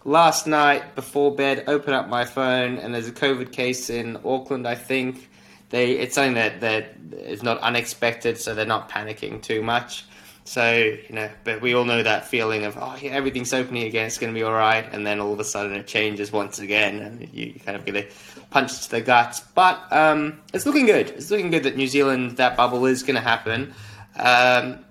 Last 0.04 0.46
night 0.46 0.94
before 0.94 1.34
bed, 1.34 1.63
open 1.68 1.94
up 1.94 2.10
my 2.10 2.25
phone 2.25 2.78
and 2.80 2.94
there's 2.94 3.08
a 3.08 3.13
COVID 3.13 3.54
case 3.54 3.89
in 3.89 4.18
Auckland. 4.25 4.68
I 4.68 4.75
think 4.75 5.30
they 5.70 5.92
it's 5.92 6.16
something 6.16 6.34
that 6.34 6.60
that 6.60 6.96
is 7.13 7.42
not 7.42 7.60
unexpected, 7.60 8.38
so 8.38 8.54
they're 8.54 8.66
not 8.66 8.89
panicking 8.89 9.42
too 9.42 9.62
much. 9.62 10.04
So, 10.50 10.74
you 10.74 11.13
know, 11.13 11.29
but 11.44 11.62
we 11.62 11.75
all 11.75 11.86
know 11.86 12.01
that 12.01 12.27
feeling 12.27 12.63
of, 12.63 12.75
oh, 12.75 12.98
yeah, 13.00 13.12
everything's 13.12 13.53
opening 13.53 13.84
again, 13.84 14.08
it's 14.08 14.18
going 14.18 14.34
to 14.34 14.36
be 14.38 14.41
all 14.41 14.51
right. 14.51 14.84
And 14.91 15.06
then 15.06 15.20
all 15.20 15.32
of 15.32 15.39
a 15.39 15.44
sudden 15.44 15.75
it 15.75 15.86
changes 15.86 16.32
once 16.32 16.58
again, 16.58 16.98
and 16.98 17.22
you, 17.32 17.51
you 17.53 17.60
kind 17.60 17.77
of 17.77 17.86
get 17.86 17.96
a 17.96 18.08
punch 18.50 18.82
to 18.86 18.89
the 18.89 19.01
guts. 19.01 19.41
But 19.41 19.79
um, 19.94 20.39
it's 20.51 20.65
looking 20.65 20.88
good. 20.88 21.10
It's 21.10 21.29
looking 21.29 21.51
good 21.51 21.62
that 21.65 21.77
New 21.77 21.86
Zealand, 21.86 22.38
that 22.38 22.58
bubble 22.58 22.88
is 22.88 23.03
going 23.03 23.13
to 23.13 23.22
happen. 23.22 23.75
Um, 24.15 24.84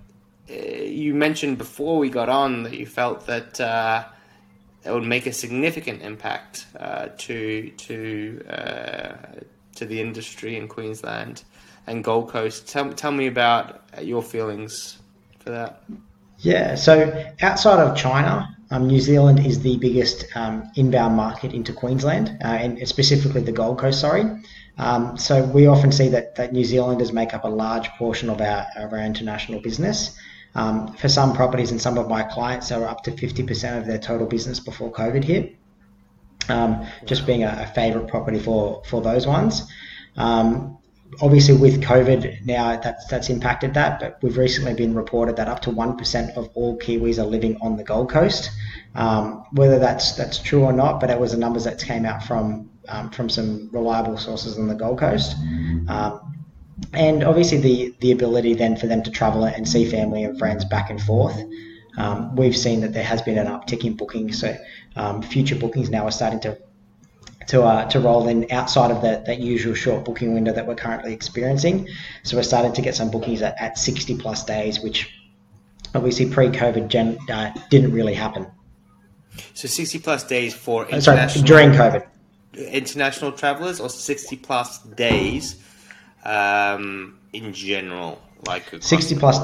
eh, 0.49 0.85
you 0.85 1.13
mentioned 1.13 1.59
before 1.59 1.99
we 1.99 2.09
got 2.09 2.29
on 2.29 2.63
that 2.63 2.75
you 2.75 2.87
felt 2.87 3.27
that 3.27 3.61
uh, 3.61 4.05
it 4.85 4.93
would 4.93 5.03
make 5.03 5.27
a 5.27 5.33
significant 5.33 6.03
impact 6.03 6.67
uh, 6.79 7.09
to 7.19 7.71
to 7.71 8.45
uh, 8.49 9.17
to 9.75 9.85
the 9.85 10.01
industry 10.01 10.57
in 10.57 10.69
Queensland 10.69 11.43
and 11.89 12.05
Gold 12.05 12.29
Coast. 12.29 12.69
Tell, 12.69 12.93
tell 12.93 13.11
me 13.11 13.27
about 13.27 13.83
your 14.01 14.23
feelings 14.23 14.98
for 15.49 15.53
that? 15.53 15.83
Yeah, 16.41 16.75
so 16.75 17.25
outside 17.41 17.81
of 17.81 17.97
China, 17.97 18.55
um, 18.71 18.87
New 18.87 19.01
Zealand 19.01 19.45
is 19.45 19.61
the 19.61 19.79
biggest 19.79 20.27
um, 20.37 20.71
inbound 20.77 21.17
market 21.17 21.53
into 21.55 21.73
Queensland, 21.73 22.37
uh, 22.45 22.49
and 22.49 22.87
specifically 22.87 23.41
the 23.41 23.53
Gold 23.53 23.79
Coast. 23.79 23.99
Sorry, 24.01 24.25
um, 24.77 25.17
so 25.17 25.43
we 25.43 25.67
often 25.67 25.91
see 25.91 26.09
that, 26.11 26.37
that 26.37 26.53
New 26.53 26.65
Zealanders 26.65 27.13
make 27.13 27.33
up 27.33 27.45
a 27.45 27.49
large 27.49 27.89
portion 27.99 28.29
of 28.29 28.41
our 28.41 28.67
of 28.77 28.93
our 28.93 29.01
international 29.01 29.61
business. 29.61 30.17
Um, 30.55 30.93
for 30.95 31.09
some 31.09 31.33
properties 31.33 31.71
and 31.71 31.81
some 31.81 31.99
of 31.99 32.09
my 32.09 32.23
clients, 32.23 32.69
they 32.69 32.77
were 32.77 32.89
up 32.89 33.03
to 33.05 33.11
fifty 33.11 33.43
percent 33.43 33.79
of 33.79 33.87
their 33.87 33.99
total 33.99 34.27
business 34.27 34.61
before 34.61 34.93
COVID 34.93 35.25
hit. 35.25 35.57
Um, 36.49 36.87
just 37.07 37.27
being 37.27 37.43
a, 37.43 37.53
a 37.63 37.67
favourite 37.75 38.09
property 38.09 38.39
for 38.39 38.83
for 38.85 39.01
those 39.01 39.27
ones. 39.27 39.67
Um, 40.17 40.78
obviously 41.21 41.57
with 41.57 41.83
COVID 41.83 42.45
now 42.45 42.77
that's 42.77 43.07
that's 43.07 43.31
impacted 43.31 43.75
that, 43.75 44.01
but 44.01 44.19
we've 44.23 44.37
recently 44.37 44.75
been 44.75 44.95
reported 44.95 45.37
that 45.37 45.49
up 45.49 45.61
to 45.63 45.71
one 45.71 45.97
percent 45.97 46.37
of 46.37 46.51
all 46.55 46.79
Kiwis 46.79 47.19
are 47.19 47.27
living 47.27 47.57
on 47.61 47.77
the 47.77 47.85
Gold 47.85 48.11
Coast. 48.11 48.51
Um, 48.95 49.45
whether 49.53 49.79
that's 49.79 50.13
that's 50.13 50.39
true 50.39 50.65
or 50.65 50.73
not, 50.73 51.01
but 51.01 51.11
it 51.11 51.19
was 51.19 51.33
the 51.33 51.39
numbers 51.39 51.65
that 51.65 51.79
came 51.79 52.05
out 52.05 52.23
from 52.23 52.71
um, 52.89 53.11
from 53.11 53.29
some 53.29 53.69
reliable 53.73 54.17
sources 54.17 54.59
on 54.59 54.67
the 54.67 54.75
Gold 54.75 54.99
Coast. 54.99 55.37
Um, 55.89 56.35
and 56.93 57.25
obviously 57.25 57.59
the 57.59 57.95
the 58.01 58.13
ability 58.13 58.55
then 58.55 58.77
for 58.77 58.87
them 58.87 59.03
to 59.03 59.11
travel 59.11 59.45
and 59.45 59.69
see 59.69 59.85
family 59.85 60.25
and 60.25 60.39
friends 60.39 60.65
back 60.65 60.91
and 60.91 61.01
forth. 61.01 61.37
Um, 61.97 62.37
we've 62.37 62.57
seen 62.57 62.81
that 62.83 62.93
there 62.93 63.05
has 63.05 63.23
been 63.23 63.39
an 63.39 63.49
uptick 63.49 63.85
in 63.85 63.97
bookings, 63.97 64.41
so 64.41 64.57
um, 64.95 65.21
future 65.21 65.57
bookings 65.57 65.91
now 65.91 66.05
are 66.05 66.13
starting 66.13 66.39
to 66.41 66.57
to 67.49 67.63
uh, 67.63 67.85
to 67.91 68.01
roll 68.01 68.29
in 68.29 68.51
outside 68.51 68.91
of 68.91 69.03
that 69.03 69.27
that 69.27 69.41
usual 69.41 69.75
short 69.75 70.05
booking 70.05 70.35
window 70.35 70.53
that 70.53 70.67
we're 70.67 70.75
currently 70.75 71.13
experiencing. 71.13 71.89
So 72.23 72.37
we're 72.37 72.43
starting 72.43 72.73
to 72.73 72.83
get 72.83 72.95
some 72.95 73.11
bookings 73.11 73.43
at, 73.43 73.61
at 73.61 73.79
60 73.79 74.17
plus 74.19 74.45
days, 74.45 74.81
which 74.81 75.13
obviously 75.95 76.31
pre-COVID 76.31 76.89
gen, 76.89 77.19
uh, 77.31 77.53
didn't 77.71 77.93
really 77.93 78.15
happen. 78.15 78.47
So 79.55 79.69
60 79.69 79.99
plus 80.01 80.25
days 80.25 80.55
for 80.55 80.87
international, 80.89 81.29
sorry, 81.29 81.47
during 81.47 81.71
COVID. 81.71 82.07
International 82.73 83.33
travelers 83.33 83.81
or 83.81 83.89
60 83.89 84.37
plus 84.37 84.79
days 84.81 85.63
um, 86.25 87.19
in 87.33 87.53
general? 87.53 88.21
like 88.47 88.65
60 88.81 89.17
plus, 89.17 89.39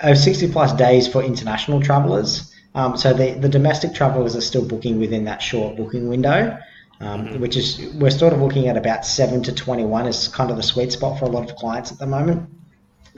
uh, 0.00 0.14
60 0.14 0.52
plus 0.52 0.72
days 0.74 1.08
for 1.08 1.22
international 1.22 1.80
travelers. 1.80 2.52
Um, 2.74 2.96
so 2.96 3.14
the, 3.14 3.32
the 3.32 3.48
domestic 3.48 3.94
travelers 3.94 4.36
are 4.36 4.40
still 4.42 4.66
booking 4.66 4.98
within 4.98 5.24
that 5.24 5.40
short 5.40 5.76
booking 5.76 6.08
window 6.08 6.58
um, 7.00 7.26
mm-hmm. 7.26 7.40
which 7.40 7.56
is 7.56 7.92
we're 7.94 8.10
sort 8.10 8.32
of 8.32 8.40
looking 8.40 8.68
at 8.68 8.76
about 8.76 9.04
seven 9.04 9.42
to 9.42 9.52
twenty 9.52 9.84
one 9.84 10.06
is 10.06 10.28
kind 10.28 10.50
of 10.50 10.56
the 10.56 10.62
sweet 10.62 10.92
spot 10.92 11.18
for 11.18 11.26
a 11.26 11.28
lot 11.28 11.48
of 11.48 11.56
clients 11.56 11.92
at 11.92 11.98
the 11.98 12.06
moment. 12.06 12.48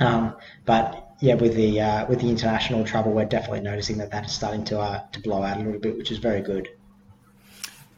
Um, 0.00 0.35
but 0.64 1.08
yeah, 1.20 1.35
with 1.35 1.54
the 1.54 1.80
uh, 1.80 2.06
with 2.06 2.20
the 2.20 2.28
international 2.28 2.85
travel, 2.85 3.12
we're 3.12 3.25
definitely 3.25 3.61
noticing 3.61 3.99
that 3.99 4.11
that 4.11 4.26
is 4.26 4.32
starting 4.32 4.64
to 4.66 4.78
uh, 4.78 5.02
to 5.12 5.20
blow 5.20 5.42
out 5.42 5.56
a 5.56 5.61
little 5.61 5.80
bit, 5.80 5.97
which 5.97 6.11
is 6.11 6.18
very 6.18 6.40
good. 6.40 6.68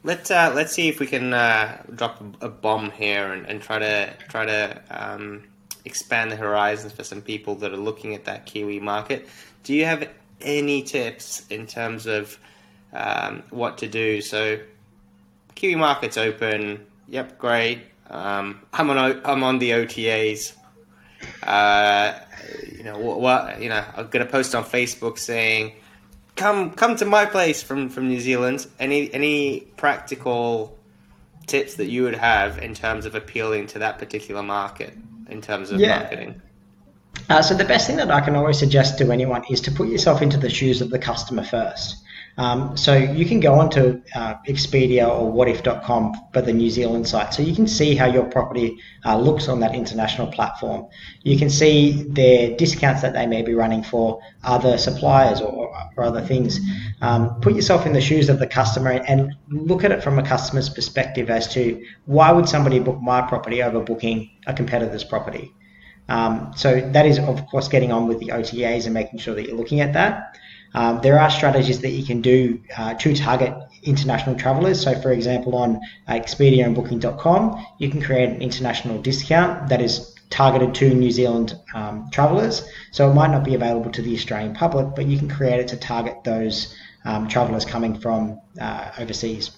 Let's 0.03 0.31
uh, 0.31 0.53
let's 0.55 0.73
see 0.73 0.89
if 0.89 0.99
we 0.99 1.07
can 1.07 1.35
uh, 1.35 1.83
drop 1.95 2.23
a 2.41 2.49
bomb 2.49 2.91
here 2.91 3.33
and, 3.33 3.47
and 3.47 3.61
try 3.61 3.79
to 3.79 4.15
try 4.29 4.47
to 4.47 4.83
um, 4.91 5.45
expand 5.85 6.33
the 6.33 6.37
horizons 6.37 6.93
for 6.93 7.05
some 7.05 7.21
people 7.21 7.55
that 7.57 7.73
are 7.73 7.77
looking 7.77 8.15
at 8.15 8.25
that 8.25 8.47
Kiwi 8.47 8.81
market. 8.81 9.29
Do 9.63 9.75
you 9.75 9.85
have 9.85 10.09
any 10.41 10.83
tips 10.83 11.47
in 11.51 11.67
terms 11.67 12.07
of 12.07 12.39
um, 12.95 13.43
what 13.51 13.77
to 13.79 13.89
do? 13.89 14.23
So 14.23 14.59
Kiwi 15.61 15.75
market's 15.77 16.17
open. 16.17 16.87
Yep, 17.09 17.37
great. 17.37 17.81
Um, 18.09 18.63
I'm 18.73 18.89
on 18.89 19.21
I'm 19.27 19.45
on 19.45 19.59
the 19.59 19.73
OTAs. 19.73 20.55
Uh, 21.43 22.19
you 22.73 22.83
know 22.83 22.97
what, 22.97 23.21
what? 23.21 23.61
You 23.61 23.69
know, 23.69 23.85
I'm 23.95 24.09
gonna 24.09 24.25
post 24.25 24.55
on 24.55 24.65
Facebook 24.65 25.19
saying, 25.19 25.73
"Come 26.35 26.71
come 26.71 26.97
to 26.97 27.05
my 27.05 27.27
place 27.27 27.63
from 27.63 27.91
from 27.91 28.09
New 28.09 28.21
Zealand." 28.21 28.67
Any 28.79 29.13
any 29.13 29.61
practical 29.77 30.79
tips 31.47 31.75
that 31.75 31.91
you 31.91 32.05
would 32.05 32.15
have 32.15 32.57
in 32.57 32.73
terms 32.73 33.05
of 33.05 33.15
appealing 33.15 33.67
to 33.67 33.81
that 33.81 33.99
particular 33.99 34.43
market 34.43 34.97
in 35.29 35.43
terms 35.43 35.71
of 35.71 35.79
yeah. 35.79 35.99
marketing? 35.99 36.41
Uh, 37.29 37.43
so 37.43 37.55
the 37.55 37.67
best 37.67 37.87
thing 37.87 37.97
that 37.97 38.11
I 38.11 38.23
can 38.23 38.35
always 38.35 38.59
suggest 38.59 38.97
to 38.97 39.13
anyone 39.13 39.43
is 39.51 39.61
to 39.63 39.71
put 39.71 39.89
yourself 39.89 40.23
into 40.23 40.39
the 40.39 40.49
shoes 40.49 40.81
of 40.81 40.89
the 40.89 40.99
customer 40.99 41.45
first. 41.45 41.97
Um, 42.39 42.77
so 42.77 42.95
you 42.95 43.27
can 43.27 43.41
go 43.41 43.55
onto 43.55 44.01
uh, 44.15 44.35
Expedia 44.49 45.09
or 45.09 45.33
wotif.com, 45.33 46.15
for 46.33 46.41
the 46.41 46.53
New 46.53 46.71
Zealand 46.71 47.07
site, 47.07 47.35
so 47.35 47.43
you 47.43 47.55
can 47.55 47.67
see 47.67 47.95
how 47.95 48.07
your 48.07 48.25
property 48.25 48.79
uh, 49.05 49.19
looks 49.19 49.49
on 49.49 49.61
that 49.61 49.75
international 49.75 50.29
platform. 50.29 50.87
You 51.23 51.39
can 51.39 51.51
see 51.51 52.05
their 52.05 52.57
discounts 52.57 53.03
that 53.03 53.13
they 53.13 53.27
may 53.27 53.43
be 53.43 53.55
running 53.55 53.83
for 53.83 54.21
other 54.45 54.79
suppliers 54.79 55.41
or, 55.41 55.75
or 55.97 56.05
other 56.05 56.23
things. 56.23 56.61
Um, 57.03 57.41
put 57.41 57.55
yourself 57.55 57.85
in 57.85 57.93
the 57.93 58.01
shoes 58.01 58.29
of 58.29 58.39
the 58.39 58.47
customer 58.47 58.93
and 58.93 59.35
look 59.49 59.85
at 59.85 59.93
it 59.93 60.03
from 60.03 60.19
a 60.19 60.23
customer's 60.23 60.69
perspective 60.69 61.31
as 61.31 61.53
to 61.55 61.85
why 62.07 62.33
would 62.33 62.49
somebody 62.49 62.79
book 62.79 63.01
my 63.01 63.21
property 63.21 63.63
over 63.63 63.81
booking 63.81 64.31
a 64.47 64.55
competitor's 64.55 65.05
property. 65.05 65.53
Um, 66.09 66.53
so 66.57 66.81
that 66.81 67.07
is, 67.07 67.19
of 67.19 67.47
course, 67.47 67.69
getting 67.69 67.93
on 67.93 68.09
with 68.09 68.19
the 68.19 68.29
OTAs 68.29 68.85
and 68.85 68.95
making 68.95 69.21
sure 69.21 69.35
that 69.35 69.47
you're 69.47 69.57
looking 69.57 69.81
at 69.81 69.93
that. 69.93 70.37
Um, 70.75 71.01
there 71.03 71.19
are 71.19 71.31
strategies 71.31 71.81
that 71.81 71.91
you 71.91 72.05
can 72.05 72.21
do 72.21 72.61
uh, 72.77 72.95
to 72.95 73.15
target 73.15 73.55
international 73.83 74.37
travelers. 74.37 74.83
So, 74.83 74.95
for 75.01 75.13
example, 75.13 75.57
on 75.57 75.81
uh, 76.07 76.13
Expedia 76.13 76.65
and 76.65 76.75
Booking.com, 76.75 77.65
you 77.79 77.91
can 77.91 78.01
create 78.03 78.29
an 78.29 78.41
international 78.41 79.01
discount 79.01 79.69
that 79.69 79.81
is 79.81 80.15
targeted 80.31 80.75
to 80.77 80.95
New 80.95 81.11
Zealand 81.11 81.59
um, 81.75 82.09
travelers. 82.13 82.69
So, 82.93 83.11
it 83.11 83.15
might 83.15 83.31
not 83.31 83.45
be 83.45 83.55
available 83.55 83.91
to 83.93 84.03
the 84.03 84.15
Australian 84.15 84.55
public, 84.55 84.95
but 84.95 85.07
you 85.07 85.19
can 85.19 85.29
create 85.29 85.61
it 85.61 85.69
to 85.69 85.77
target 85.77 86.23
those 86.25 86.75
um, 87.05 87.29
travelers 87.29 87.65
coming 87.65 87.99
from 87.99 88.41
uh, 88.61 88.93
overseas. 88.99 89.51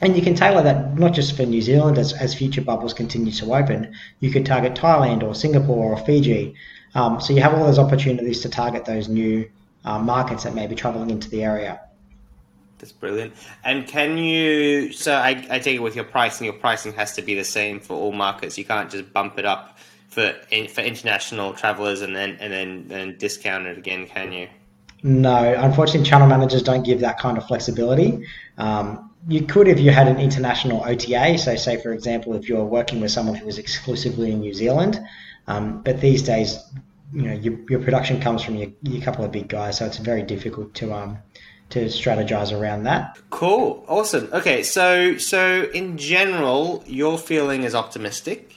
And 0.00 0.16
you 0.16 0.22
can 0.22 0.34
tailor 0.34 0.62
that 0.62 0.98
not 0.98 1.14
just 1.14 1.36
for 1.36 1.44
New 1.44 1.62
Zealand 1.62 1.96
as, 1.96 2.12
as 2.12 2.34
future 2.34 2.60
bubbles 2.60 2.92
continue 2.92 3.32
to 3.32 3.54
open. 3.54 3.94
You 4.20 4.30
could 4.30 4.44
target 4.44 4.74
Thailand 4.74 5.22
or 5.22 5.34
Singapore 5.34 5.92
or 5.92 5.96
Fiji. 5.96 6.54
Um, 6.94 7.20
so 7.20 7.32
you 7.32 7.40
have 7.40 7.54
all 7.54 7.64
those 7.64 7.78
opportunities 7.78 8.40
to 8.40 8.48
target 8.48 8.84
those 8.84 9.08
new 9.08 9.48
uh, 9.86 9.98
markets 9.98 10.44
that 10.44 10.54
may 10.54 10.66
be 10.66 10.74
traveling 10.74 11.10
into 11.10 11.30
the 11.30 11.42
area. 11.42 11.80
That's 12.78 12.92
brilliant. 12.92 13.32
And 13.64 13.86
can 13.86 14.18
you? 14.18 14.92
So 14.92 15.14
I, 15.14 15.46
I 15.48 15.58
take 15.58 15.76
it 15.76 15.82
with 15.82 15.96
your 15.96 16.04
pricing. 16.04 16.44
Your 16.44 16.54
pricing 16.54 16.92
has 16.92 17.14
to 17.14 17.22
be 17.22 17.34
the 17.34 17.44
same 17.44 17.80
for 17.80 17.94
all 17.94 18.12
markets. 18.12 18.58
You 18.58 18.66
can't 18.66 18.90
just 18.90 19.12
bump 19.14 19.38
it 19.38 19.46
up 19.46 19.78
for 20.08 20.34
for 20.74 20.82
international 20.82 21.54
travelers 21.54 22.02
and 22.02 22.14
then 22.14 22.36
and 22.38 22.52
then 22.52 22.88
then 22.88 23.16
discount 23.16 23.66
it 23.66 23.78
again, 23.78 24.06
can 24.06 24.32
you? 24.32 24.48
No, 25.02 25.54
unfortunately, 25.56 26.08
channel 26.08 26.26
managers 26.26 26.62
don't 26.62 26.82
give 26.82 27.00
that 27.00 27.18
kind 27.18 27.38
of 27.38 27.46
flexibility. 27.46 28.26
Um, 28.58 29.10
you 29.28 29.42
could 29.42 29.68
if 29.68 29.78
you 29.80 29.90
had 29.90 30.08
an 30.08 30.18
international 30.18 30.82
OTA. 30.84 31.38
So, 31.38 31.56
say 31.56 31.80
for 31.80 31.92
example, 31.92 32.34
if 32.34 32.48
you're 32.48 32.64
working 32.64 33.00
with 33.00 33.10
someone 33.10 33.36
who 33.36 33.48
is 33.48 33.58
exclusively 33.58 34.32
in 34.32 34.40
New 34.40 34.52
Zealand, 34.52 35.00
um, 35.46 35.82
but 35.82 36.00
these 36.00 36.22
days 36.22 36.58
you 37.12 37.22
know 37.22 37.32
your, 37.34 37.58
your 37.68 37.80
production 37.80 38.20
comes 38.20 38.42
from 38.42 38.56
your, 38.56 38.70
your 38.82 39.02
couple 39.02 39.24
of 39.24 39.32
big 39.32 39.48
guys, 39.48 39.78
so 39.78 39.86
it's 39.86 39.98
very 39.98 40.22
difficult 40.22 40.74
to 40.74 40.92
um 40.92 41.18
to 41.70 41.86
strategize 41.86 42.58
around 42.58 42.84
that. 42.84 43.18
Cool, 43.30 43.84
awesome. 43.88 44.28
Okay, 44.32 44.62
so 44.62 45.16
so 45.18 45.68
in 45.74 45.98
general, 45.98 46.84
your 46.86 47.18
feeling 47.18 47.64
is 47.64 47.74
optimistic. 47.74 48.54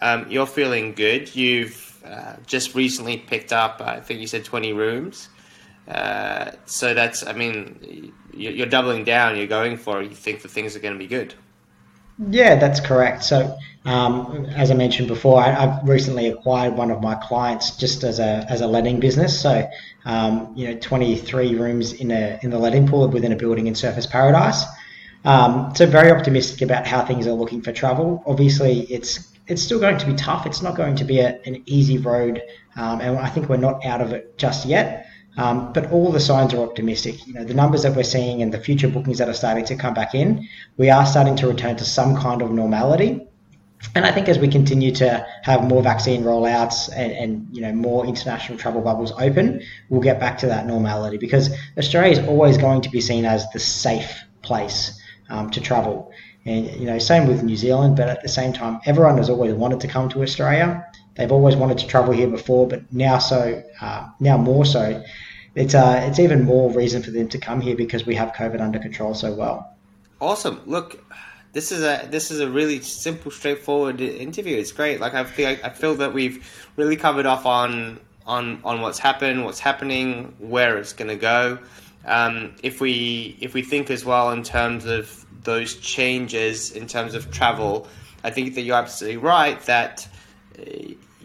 Um, 0.00 0.26
you're 0.30 0.46
feeling 0.46 0.92
good. 0.92 1.34
You've 1.34 2.02
uh, 2.04 2.36
just 2.46 2.74
recently 2.74 3.16
picked 3.16 3.52
up, 3.52 3.80
I 3.80 4.00
think 4.00 4.20
you 4.20 4.26
said 4.26 4.44
twenty 4.44 4.72
rooms. 4.72 5.28
Uh, 5.88 6.50
so 6.64 6.94
that's, 6.94 7.24
I 7.24 7.32
mean, 7.32 8.12
you're 8.34 8.66
doubling 8.66 9.04
down. 9.04 9.36
You're 9.36 9.46
going 9.46 9.76
for 9.76 10.02
it. 10.02 10.10
You 10.10 10.16
think 10.16 10.42
that 10.42 10.50
things 10.50 10.74
are 10.74 10.80
going 10.80 10.94
to 10.94 10.98
be 10.98 11.06
good. 11.06 11.34
Yeah, 12.18 12.56
that's 12.56 12.80
correct. 12.80 13.24
So, 13.24 13.56
um, 13.84 14.46
as 14.46 14.70
I 14.70 14.74
mentioned 14.74 15.08
before, 15.08 15.40
I, 15.40 15.50
have 15.50 15.80
recently 15.84 16.28
acquired 16.28 16.74
one 16.74 16.90
of 16.90 17.00
my 17.02 17.14
clients 17.14 17.76
just 17.76 18.04
as 18.04 18.18
a 18.18 18.44
as 18.48 18.60
a 18.62 18.66
letting 18.66 19.00
business. 19.00 19.38
So, 19.38 19.68
um, 20.04 20.52
you 20.56 20.68
know, 20.68 20.78
23 20.78 21.54
rooms 21.56 21.92
in 21.92 22.10
a 22.10 22.38
in 22.42 22.50
the 22.50 22.58
letting 22.58 22.88
pool 22.88 23.08
within 23.08 23.32
a 23.32 23.36
building 23.36 23.66
in 23.66 23.74
Surfers 23.74 24.08
Paradise. 24.08 24.64
Um, 25.24 25.72
so, 25.74 25.86
very 25.86 26.10
optimistic 26.10 26.62
about 26.62 26.86
how 26.86 27.04
things 27.04 27.26
are 27.26 27.32
looking 27.32 27.60
for 27.60 27.72
travel. 27.72 28.22
Obviously, 28.26 28.80
it's 28.82 29.32
it's 29.46 29.62
still 29.62 29.78
going 29.78 29.98
to 29.98 30.06
be 30.06 30.14
tough. 30.14 30.46
It's 30.46 30.62
not 30.62 30.74
going 30.74 30.96
to 30.96 31.04
be 31.04 31.20
a, 31.20 31.40
an 31.44 31.62
easy 31.66 31.98
road, 31.98 32.42
um, 32.76 33.00
and 33.00 33.18
I 33.18 33.28
think 33.28 33.48
we're 33.48 33.58
not 33.58 33.84
out 33.84 34.00
of 34.00 34.12
it 34.12 34.38
just 34.38 34.66
yet. 34.66 35.06
Um, 35.36 35.72
but 35.72 35.90
all 35.90 36.10
the 36.10 36.20
signs 36.20 36.54
are 36.54 36.62
optimistic. 36.62 37.26
You 37.26 37.34
know, 37.34 37.44
the 37.44 37.54
numbers 37.54 37.82
that 37.82 37.94
we're 37.94 38.04
seeing 38.04 38.40
and 38.42 38.52
the 38.52 38.58
future 38.58 38.88
bookings 38.88 39.18
that 39.18 39.28
are 39.28 39.34
starting 39.34 39.64
to 39.66 39.76
come 39.76 39.92
back 39.92 40.14
in, 40.14 40.48
we 40.78 40.88
are 40.88 41.04
starting 41.04 41.36
to 41.36 41.46
return 41.46 41.76
to 41.76 41.84
some 41.84 42.16
kind 42.16 42.40
of 42.40 42.50
normality. 42.50 43.26
And 43.94 44.06
I 44.06 44.12
think 44.12 44.28
as 44.28 44.38
we 44.38 44.48
continue 44.48 44.90
to 44.92 45.26
have 45.42 45.62
more 45.62 45.82
vaccine 45.82 46.22
rollouts 46.22 46.88
and, 46.94 47.12
and 47.12 47.48
you 47.52 47.60
know 47.60 47.72
more 47.72 48.06
international 48.06 48.58
travel 48.58 48.80
bubbles 48.80 49.12
open, 49.18 49.62
we'll 49.90 50.00
get 50.00 50.18
back 50.18 50.38
to 50.38 50.46
that 50.46 50.66
normality 50.66 51.18
because 51.18 51.54
Australia 51.76 52.12
is 52.12 52.26
always 52.26 52.56
going 52.56 52.80
to 52.80 52.88
be 52.88 53.02
seen 53.02 53.26
as 53.26 53.48
the 53.50 53.58
safe 53.58 54.24
place 54.42 54.98
um, 55.28 55.50
to 55.50 55.60
travel. 55.60 56.10
And 56.46 56.66
you 56.80 56.86
know, 56.86 56.98
same 56.98 57.26
with 57.26 57.42
New 57.42 57.56
Zealand, 57.56 57.96
but 57.96 58.08
at 58.08 58.22
the 58.22 58.28
same 58.28 58.52
time, 58.52 58.80
everyone 58.86 59.18
has 59.18 59.28
always 59.28 59.52
wanted 59.52 59.80
to 59.80 59.88
come 59.88 60.08
to 60.10 60.22
Australia. 60.22 60.86
They've 61.16 61.32
always 61.32 61.56
wanted 61.56 61.78
to 61.78 61.86
travel 61.86 62.12
here 62.12 62.28
before, 62.28 62.66
but 62.66 62.90
now 62.92 63.18
so 63.18 63.62
uh, 63.80 64.08
now 64.20 64.38
more 64.38 64.64
so 64.64 65.02
it's 65.56 65.74
uh, 65.74 66.04
it's 66.06 66.18
even 66.18 66.44
more 66.44 66.70
reason 66.70 67.02
for 67.02 67.10
them 67.10 67.28
to 67.28 67.38
come 67.38 67.60
here 67.60 67.74
because 67.74 68.06
we 68.06 68.14
have 68.14 68.32
COVID 68.32 68.60
under 68.60 68.78
control 68.78 69.14
so 69.14 69.34
well. 69.34 69.74
Awesome. 70.20 70.60
Look, 70.66 71.02
this 71.52 71.72
is 71.72 71.82
a 71.82 72.06
this 72.10 72.30
is 72.30 72.40
a 72.40 72.48
really 72.48 72.80
simple, 72.82 73.30
straightforward 73.30 74.00
interview. 74.02 74.58
It's 74.58 74.70
great. 74.70 75.00
Like 75.00 75.14
I 75.14 75.24
feel 75.24 75.56
I 75.64 75.70
feel 75.70 75.94
that 75.96 76.12
we've 76.12 76.46
really 76.76 76.96
covered 76.96 77.24
off 77.24 77.46
on 77.46 77.98
on 78.26 78.60
on 78.64 78.82
what's 78.82 78.98
happened, 78.98 79.44
what's 79.44 79.58
happening, 79.58 80.34
where 80.38 80.76
it's 80.76 80.92
going 80.92 81.08
to 81.08 81.16
go. 81.16 81.58
Um, 82.04 82.54
if 82.62 82.80
we 82.80 83.38
if 83.40 83.54
we 83.54 83.62
think 83.62 83.90
as 83.90 84.04
well 84.04 84.32
in 84.32 84.42
terms 84.42 84.84
of 84.84 85.24
those 85.42 85.76
changes 85.76 86.72
in 86.72 86.86
terms 86.86 87.14
of 87.14 87.30
travel, 87.30 87.88
I 88.22 88.30
think 88.30 88.54
that 88.56 88.60
you're 88.60 88.76
absolutely 88.76 89.16
right 89.16 89.58
that 89.62 90.06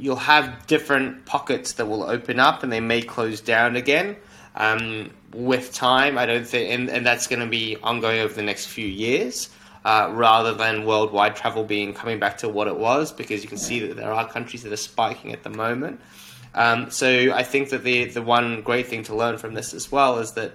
you'll 0.02 0.16
have 0.16 0.66
different 0.66 1.26
pockets 1.26 1.74
that 1.74 1.86
will 1.86 2.04
open 2.04 2.40
up 2.40 2.64
and 2.64 2.72
they 2.72 2.80
may 2.80 3.04
close 3.04 3.40
down 3.40 3.76
again 3.76 4.18
um, 4.56 5.12
with 5.32 5.72
time. 5.72 6.18
I 6.18 6.26
don't 6.26 6.46
think, 6.46 6.74
and, 6.74 6.90
and 6.90 7.06
that's 7.06 7.28
going 7.28 7.40
to 7.40 7.48
be 7.48 7.78
ongoing 7.78 8.20
over 8.20 8.34
the 8.34 8.42
next 8.42 8.66
few 8.66 8.88
years. 8.88 9.50
Uh, 9.84 10.12
rather 10.14 10.54
than 10.54 10.86
worldwide 10.86 11.36
travel 11.36 11.64
being 11.64 11.92
coming 11.92 12.20
back 12.20 12.38
to 12.38 12.48
what 12.48 12.68
it 12.68 12.78
was, 12.78 13.12
because 13.12 13.42
you 13.42 13.50
can 13.50 13.58
see 13.58 13.80
that 13.80 13.98
there 13.98 14.14
are 14.14 14.30
countries 14.30 14.62
that 14.62 14.72
are 14.72 14.78
spiking 14.78 15.34
at 15.34 15.42
the 15.42 15.50
moment. 15.50 16.00
Um, 16.54 16.92
so 16.92 17.34
I 17.34 17.42
think 17.42 17.70
that 17.70 17.84
the 17.84 18.06
the 18.06 18.22
one 18.22 18.62
great 18.62 18.86
thing 18.86 19.02
to 19.06 19.16
learn 19.16 19.40
from 19.40 19.56
this 19.56 19.74
as 19.74 19.92
well 19.92 20.20
is 20.20 20.34
that 20.34 20.52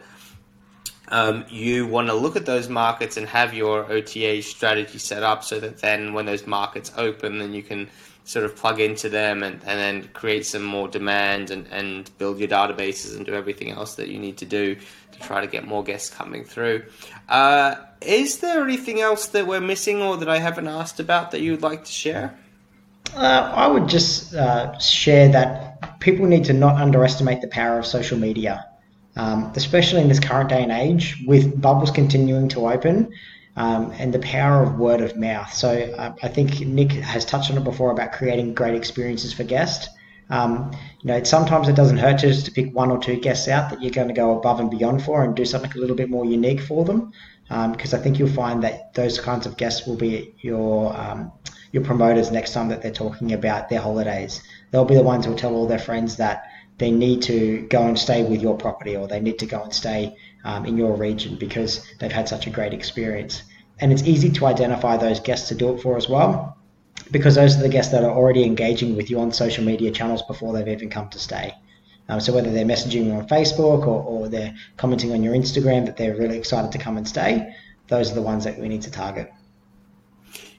um, 1.09 1.45
you 1.49 1.89
want 1.89 2.07
to 2.07 2.15
look 2.15 2.37
at 2.37 2.47
those 2.47 2.69
markets 2.69 3.17
and 3.17 3.27
have 3.27 3.53
your 3.53 3.91
OTA 3.91 4.43
strategy 4.43 4.99
set 4.99 5.25
up 5.25 5.43
so 5.43 5.59
that 5.59 5.79
then 5.79 6.13
when 6.15 6.27
those 6.27 6.47
markets 6.47 6.93
open, 6.97 7.39
then 7.39 7.53
you 7.53 7.65
can 7.65 7.89
sort 8.27 8.45
of 8.45 8.57
plug 8.57 8.81
into 8.81 9.09
them 9.09 9.45
and, 9.45 9.55
and 9.65 9.79
then 9.79 10.09
create 10.13 10.45
some 10.45 10.65
more 10.65 10.89
demand 10.89 11.53
and, 11.53 11.65
and 11.71 12.11
build 12.19 12.41
your 12.41 12.49
databases 12.49 13.17
and 13.17 13.25
do 13.25 13.33
everything 13.33 13.71
else 13.71 13.95
that 13.95 14.09
you 14.09 14.19
need 14.19 14.37
to 14.37 14.45
do 14.45 14.75
to 14.75 15.19
try 15.21 15.41
to 15.41 15.47
get 15.47 15.65
more 15.65 15.85
guests 15.85 16.11
coming 16.11 16.45
through. 16.45 16.83
Uh, 17.29 17.77
is 18.01 18.39
there 18.39 18.65
anything 18.65 19.01
else 19.01 19.29
that 19.29 19.47
we're 19.47 19.61
missing 19.61 20.03
or 20.03 20.17
that 20.17 20.29
I 20.29 20.39
haven't 20.39 20.67
asked 20.67 20.99
about 20.99 21.31
that 21.31 21.41
you 21.41 21.53
would 21.53 21.63
like 21.63 21.85
to 21.85 21.93
share? 21.93 22.37
Uh, 23.15 23.53
I 23.55 23.69
would 23.69 23.89
just 23.89 24.35
uh, 24.35 24.77
share 24.81 25.29
that 25.29 26.01
people 26.01 26.27
need 26.27 26.45
to 26.47 26.53
not 26.53 26.81
underestimate 26.81 27.43
the 27.43 27.49
power 27.49 27.79
of 27.79 27.87
social 27.87 28.19
media, 28.19 28.67
um, 29.15 29.53
especially 29.55 30.01
in 30.03 30.09
this 30.09 30.19
current 30.19 30.49
day 30.49 30.65
and 30.65 30.73
age 30.73 31.23
with 31.29 31.61
bubbles 31.63 31.93
continuing 31.93 32.49
to 32.49 32.69
open 32.69 33.13
um, 33.57 33.93
and 33.99 34.13
the 34.13 34.19
power 34.19 34.63
of 34.63 34.79
word 34.79 35.01
of 35.01 35.17
mouth. 35.17 35.53
So 35.53 35.71
uh, 35.71 36.15
I 36.23 36.29
think 36.29 36.61
Nick 36.61 36.93
has 36.93 37.25
touched 37.25 37.51
on 37.51 37.57
it 37.57 37.65
before 37.65 37.91
about 37.91 38.13
creating 38.13 38.55
great 38.55 38.75
experiences 38.75 39.33
for 39.33 39.45
guests. 39.45 39.89
Um, 40.29 40.73
you 41.01 41.09
know, 41.09 41.23
sometimes 41.23 41.69
it 41.69 41.77
doesn't 41.77 41.99
hurt 41.99 42.19
just 42.19 42.47
to 42.47 42.53
pick 42.53 42.75
one 42.75 42.91
or 42.91 42.99
two 42.99 43.17
guests 43.17 43.49
out 43.49 43.71
that 43.71 43.81
you're 43.81 43.93
going 43.93 44.09
to 44.09 44.15
go 44.15 44.39
above 44.39 44.61
and 44.61 44.71
beyond 44.71 45.03
for 45.03 45.25
and 45.25 45.35
do 45.35 45.45
something 45.45 45.73
a 45.73 45.79
little 45.79 45.97
bit 45.97 46.11
more 46.11 46.27
unique 46.27 46.61
for 46.61 46.85
them. 46.85 47.13
Because 47.49 47.95
um, 47.95 48.01
I 48.01 48.03
think 48.03 48.19
you'll 48.19 48.29
find 48.29 48.63
that 48.65 48.93
those 48.95 49.21
kinds 49.21 49.47
of 49.47 49.57
guests 49.57 49.87
will 49.87 49.97
be 49.97 50.35
your 50.41 50.95
um, 50.99 51.33
your 51.71 51.85
promoters 51.85 52.31
next 52.31 52.53
time 52.53 52.69
that 52.69 52.83
they're 52.83 52.91
talking 52.91 53.33
about 53.33 53.69
their 53.69 53.81
holidays. 53.81 54.43
They'll 54.71 54.85
be 54.85 54.95
the 54.95 55.03
ones 55.03 55.27
who'll 55.27 55.37
tell 55.37 55.55
all 55.55 55.67
their 55.67 55.79
friends 55.79 56.17
that 56.17 56.51
they 56.79 56.91
need 56.91 57.23
to 57.23 57.67
go 57.69 57.87
and 57.87 57.99
stay 57.99 58.23
with 58.23 58.43
your 58.43 58.57
property 58.57 58.97
or 58.97 59.09
they 59.09 59.21
need 59.21 59.39
to 59.39 59.47
go 59.47 59.63
and 59.63 59.73
stay 59.73 60.17
um, 60.45 60.67
in 60.67 60.77
your 60.77 60.95
region 60.95 61.37
because 61.37 61.87
they've 61.99 62.13
had 62.13 62.29
such 62.29 62.47
a 62.47 62.51
great 62.51 62.73
experience. 62.73 63.43
And 63.81 63.93
it's 63.93 64.03
easy 64.03 64.31
to 64.31 64.47
identify 64.47 64.97
those 64.97 65.21
guests 65.21 65.49
to 65.49 65.55
do 65.55 65.75
it 65.75 65.81
for 65.81 65.97
as 65.97 66.09
well 66.09 66.57
because 67.11 67.35
those 67.35 67.57
are 67.57 67.63
the 67.63 67.69
guests 67.69 67.93
that 67.93 68.05
are 68.05 68.11
already 68.11 68.45
engaging 68.45 68.97
with 68.97 69.11
you 69.11 69.21
on 69.21 69.33
social 69.33 69.65
media 69.65 69.91
channels 69.91 70.23
before 70.23 70.53
they've 70.53 70.69
even 70.69 70.91
come 70.91 71.09
to 71.11 71.19
stay. 71.19 71.55
Um, 72.09 72.21
so 72.21 72.33
whether 72.33 72.51
they're 72.51 72.65
messaging 72.65 73.07
you 73.07 73.13
on 73.13 73.27
Facebook 73.27 73.87
or, 73.87 74.03
or 74.03 74.29
they're 74.29 74.55
commenting 74.77 75.13
on 75.13 75.23
your 75.23 75.35
Instagram 75.35 75.87
that 75.87 75.97
they're 75.97 76.17
really 76.17 76.39
excited 76.39 76.73
to 76.73 76.79
come 76.79 76.97
and 76.97 77.07
stay, 77.07 77.53
those 77.89 78.11
are 78.11 78.15
the 78.15 78.23
ones 78.23 78.45
that 78.45 78.59
we 78.59 78.69
need 78.69 78.83
to 78.83 78.91
target. 78.91 79.33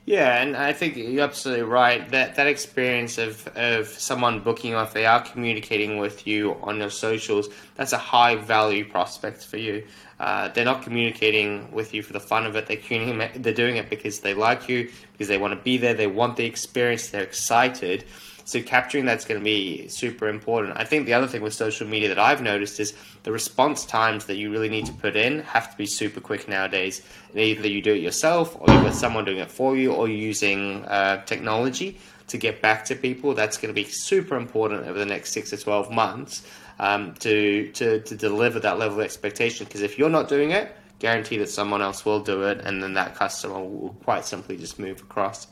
Yeah, 0.07 0.41
and 0.41 0.55
I 0.55 0.71
think 0.71 0.95
you're 0.95 1.25
absolutely 1.25 1.65
right. 1.65 2.09
That 2.11 2.35
that 2.35 2.47
experience 2.47 3.17
of, 3.17 3.45
of 3.57 3.87
someone 3.87 4.39
booking 4.39 4.73
off, 4.73 4.93
they 4.93 5.05
are 5.05 5.21
communicating 5.21 5.97
with 5.97 6.25
you 6.25 6.53
on 6.61 6.77
your 6.77 6.89
socials. 6.89 7.49
That's 7.75 7.91
a 7.91 7.97
high 7.97 8.35
value 8.35 8.89
prospect 8.89 9.43
for 9.43 9.57
you. 9.57 9.85
Uh, 10.17 10.47
they're 10.47 10.63
not 10.63 10.81
communicating 10.81 11.69
with 11.73 11.93
you 11.93 12.03
for 12.03 12.13
the 12.13 12.21
fun 12.21 12.45
of 12.45 12.55
it. 12.55 12.67
They're 12.67 13.29
they're 13.35 13.53
doing 13.53 13.75
it 13.75 13.89
because 13.89 14.21
they 14.21 14.33
like 14.33 14.69
you, 14.69 14.89
because 15.11 15.27
they 15.27 15.37
want 15.37 15.53
to 15.55 15.61
be 15.61 15.75
there. 15.75 15.93
They 15.93 16.07
want 16.07 16.37
the 16.37 16.45
experience. 16.45 17.09
They're 17.09 17.21
excited. 17.23 18.05
So 18.47 18.61
capturing 18.61 19.03
that's 19.03 19.25
going 19.25 19.41
to 19.41 19.43
be 19.43 19.89
super 19.89 20.29
important. 20.29 20.77
I 20.77 20.85
think 20.85 21.05
the 21.05 21.13
other 21.13 21.27
thing 21.27 21.41
with 21.41 21.53
social 21.53 21.85
media 21.85 22.07
that 22.07 22.17
I've 22.17 22.41
noticed 22.41 22.79
is 22.79 22.93
the 23.23 23.31
response 23.33 23.85
times 23.85 24.23
that 24.27 24.37
you 24.37 24.49
really 24.49 24.69
need 24.69 24.85
to 24.85 24.93
put 24.93 25.17
in 25.17 25.41
have 25.41 25.69
to 25.69 25.75
be 25.75 25.85
super 25.85 26.21
quick 26.21 26.47
nowadays. 26.47 27.01
either 27.35 27.67
you 27.67 27.81
do 27.81 27.93
it 27.93 28.01
yourself, 28.01 28.55
or 28.57 28.73
you've 28.73 28.83
got 28.83 28.93
someone 28.93 29.25
doing 29.25 29.39
it 29.39 29.51
for 29.51 29.75
you, 29.75 29.91
or 29.91 30.07
you're 30.07 30.17
using 30.17 30.85
uh, 30.85 31.25
technology 31.25 31.97
to 32.27 32.37
get 32.37 32.61
back 32.61 32.85
to 32.85 32.95
people. 32.95 33.33
That's 33.33 33.57
going 33.57 33.67
to 33.67 33.73
be 33.73 33.83
super 33.89 34.37
important 34.37 34.87
over 34.87 34.97
the 34.97 35.05
next 35.05 35.33
six 35.33 35.49
to 35.49 35.57
twelve 35.57 35.91
months 35.91 36.47
um, 36.79 37.15
to, 37.15 37.69
to 37.73 37.99
to 37.99 38.15
deliver 38.15 38.61
that 38.61 38.79
level 38.79 38.99
of 38.99 39.03
expectation. 39.03 39.65
Because 39.65 39.81
if 39.81 39.99
you're 39.99 40.09
not 40.09 40.29
doing 40.29 40.51
it, 40.51 40.73
guarantee 40.99 41.37
that 41.39 41.49
someone 41.49 41.81
else 41.81 42.05
will 42.05 42.21
do 42.21 42.43
it, 42.43 42.61
and 42.61 42.81
then 42.81 42.93
that 42.93 43.13
customer 43.13 43.59
will 43.59 43.97
quite 44.05 44.23
simply 44.23 44.55
just 44.55 44.79
move 44.79 45.01
across. 45.01 45.47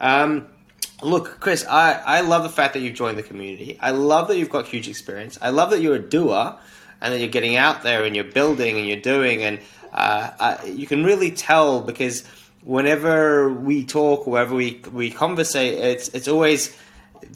Um, 0.00 0.48
Look, 1.02 1.40
Chris, 1.40 1.66
I, 1.66 1.92
I 1.92 2.20
love 2.22 2.42
the 2.42 2.48
fact 2.48 2.74
that 2.74 2.80
you've 2.80 2.94
joined 2.94 3.18
the 3.18 3.22
community. 3.22 3.78
I 3.80 3.90
love 3.90 4.28
that 4.28 4.38
you've 4.38 4.50
got 4.50 4.66
huge 4.66 4.88
experience. 4.88 5.38
I 5.42 5.50
love 5.50 5.70
that 5.70 5.80
you're 5.80 5.96
a 5.96 6.02
doer 6.02 6.56
and 7.00 7.12
that 7.12 7.18
you're 7.18 7.28
getting 7.28 7.56
out 7.56 7.82
there 7.82 8.04
and 8.04 8.16
you're 8.16 8.24
building 8.24 8.78
and 8.78 8.86
you're 8.86 9.00
doing. 9.00 9.42
And 9.42 9.60
uh, 9.92 10.30
uh, 10.38 10.58
you 10.64 10.86
can 10.86 11.04
really 11.04 11.30
tell 11.30 11.82
because 11.82 12.24
whenever 12.62 13.52
we 13.52 13.84
talk, 13.84 14.26
wherever 14.26 14.54
we, 14.54 14.80
we 14.90 15.10
conversate, 15.10 15.74
it's, 15.74 16.08
it's 16.08 16.28
always 16.28 16.74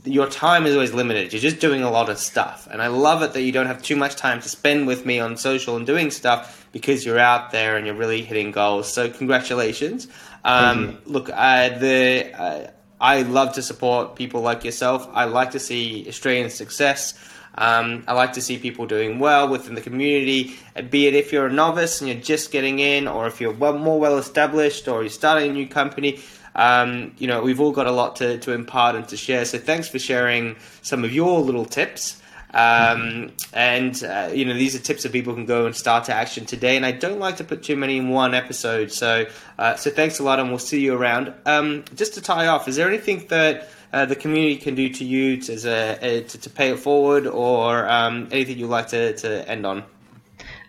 your 0.05 0.29
time 0.29 0.67
is 0.67 0.75
always 0.75 0.95
limited. 0.95 1.33
You're 1.33 1.43
just 1.43 1.61
doing 1.61 1.83
a 1.83 1.91
lot 1.91 2.09
of 2.09 2.19
stuff. 2.19 2.67
And 2.71 2.81
I 2.81 2.87
love 2.87 3.23
it 3.23 3.35
that 3.35 3.43
you 3.43 3.53
don't 3.53 3.67
have 3.67 3.83
too 3.83 3.97
much 3.97 4.17
time 4.17 4.41
to 4.41 4.49
spend 4.49 4.87
with 4.87 5.05
me 5.05 5.21
on 5.21 5.37
social 5.37 5.77
and 5.77 5.87
doing 5.87 6.11
stuff 6.11 6.67
because 6.73 7.05
you're 7.05 7.19
out 7.19 7.51
there 7.51 7.77
and 7.77 7.87
you're 7.87 7.97
really 7.97 8.23
hitting 8.23 8.53
goals. 8.53 8.91
So, 8.93 9.11
congratulations. 9.11 10.09
Um, 10.45 10.99
look, 11.05 11.29
uh, 11.31 11.79
the. 11.79 12.33
Uh, 12.35 12.71
I 13.01 13.23
love 13.23 13.55
to 13.55 13.63
support 13.63 14.15
people 14.15 14.43
like 14.43 14.65
yourself. 14.65 15.09
I 15.13 15.25
like 15.25 15.53
to 15.53 15.59
see 15.59 16.05
Australian 16.09 16.51
success. 16.51 17.15
Um, 17.57 18.05
I 18.07 18.13
like 18.13 18.35
to 18.35 18.43
see 18.43 18.59
people 18.59 18.87
doing 18.87 19.19
well 19.19 19.49
within 19.49 19.75
the 19.75 19.81
community, 19.81 20.57
be 20.89 21.07
it 21.07 21.15
if 21.15 21.33
you're 21.33 21.47
a 21.47 21.53
novice 21.53 22.01
and 22.01 22.09
you're 22.09 22.21
just 22.21 22.53
getting 22.53 22.79
in, 22.79 23.09
or 23.09 23.27
if 23.27 23.41
you're 23.41 23.53
well, 23.53 23.77
more 23.77 23.99
well 23.99 24.19
established, 24.19 24.87
or 24.87 25.03
you're 25.03 25.11
starting 25.11 25.51
a 25.51 25.53
new 25.53 25.67
company. 25.67 26.21
Um, 26.55 27.13
you 27.19 27.27
know, 27.27 27.43
we've 27.43 27.61
all 27.61 27.73
got 27.73 27.87
a 27.87 27.93
lot 27.93 28.17
to, 28.17 28.39
to 28.39 28.53
impart 28.53 28.97
and 28.97 29.07
to 29.09 29.17
share. 29.17 29.45
So 29.45 29.59
thanks 29.59 29.89
for 29.89 29.99
sharing 29.99 30.57
some 30.83 31.05
of 31.05 31.13
your 31.13 31.41
little 31.41 31.65
tips. 31.65 32.21
Um, 32.53 33.31
and 33.53 34.03
uh, 34.03 34.31
you 34.33 34.45
know 34.45 34.55
these 34.55 34.75
are 34.75 34.81
tips 34.81 35.05
that 35.05 35.13
people 35.13 35.35
can 35.35 35.47
go 35.47 35.67
and 35.67 35.75
start 35.75 36.05
to 36.05 36.15
action 36.15 36.47
today. 36.47 36.77
And 36.77 36.85
I 36.85 36.93
don't 36.93 37.19
like 37.19 37.37
to 37.37 37.45
put 37.45 37.63
too 37.63 37.77
many 37.77 37.99
in 37.99 38.09
one 38.09 38.35
episode, 38.35 38.93
so 38.93 39.27
uh, 39.59 39.77
so 39.77 39.91
thanks 39.91 40.19
a 40.19 40.23
lot, 40.23 40.41
and 40.41 40.49
we'll 40.49 40.59
see 40.59 40.81
you 40.81 40.95
around. 40.95 41.33
Um, 41.47 41.85
just 41.95 42.15
to 42.15 42.21
tie 42.21 42.49
off, 42.49 42.69
is 42.69 42.77
there 42.77 42.89
anything 42.89 43.27
that 43.29 43.69
uh, 43.93 44.07
the 44.07 44.17
community 44.17 44.57
can 44.57 44.75
do 44.75 44.89
to 44.89 45.05
you 45.05 45.41
to, 45.43 45.59
to, 45.59 46.39
to 46.39 46.51
pay 46.51 46.71
it 46.71 46.79
forward, 46.79 47.27
or 47.27 47.89
um, 47.89 48.29
anything 48.31 48.59
you'd 48.59 48.69
like 48.69 48.89
to, 48.89 49.17
to 49.17 49.49
end 49.49 49.67
on? 49.67 49.85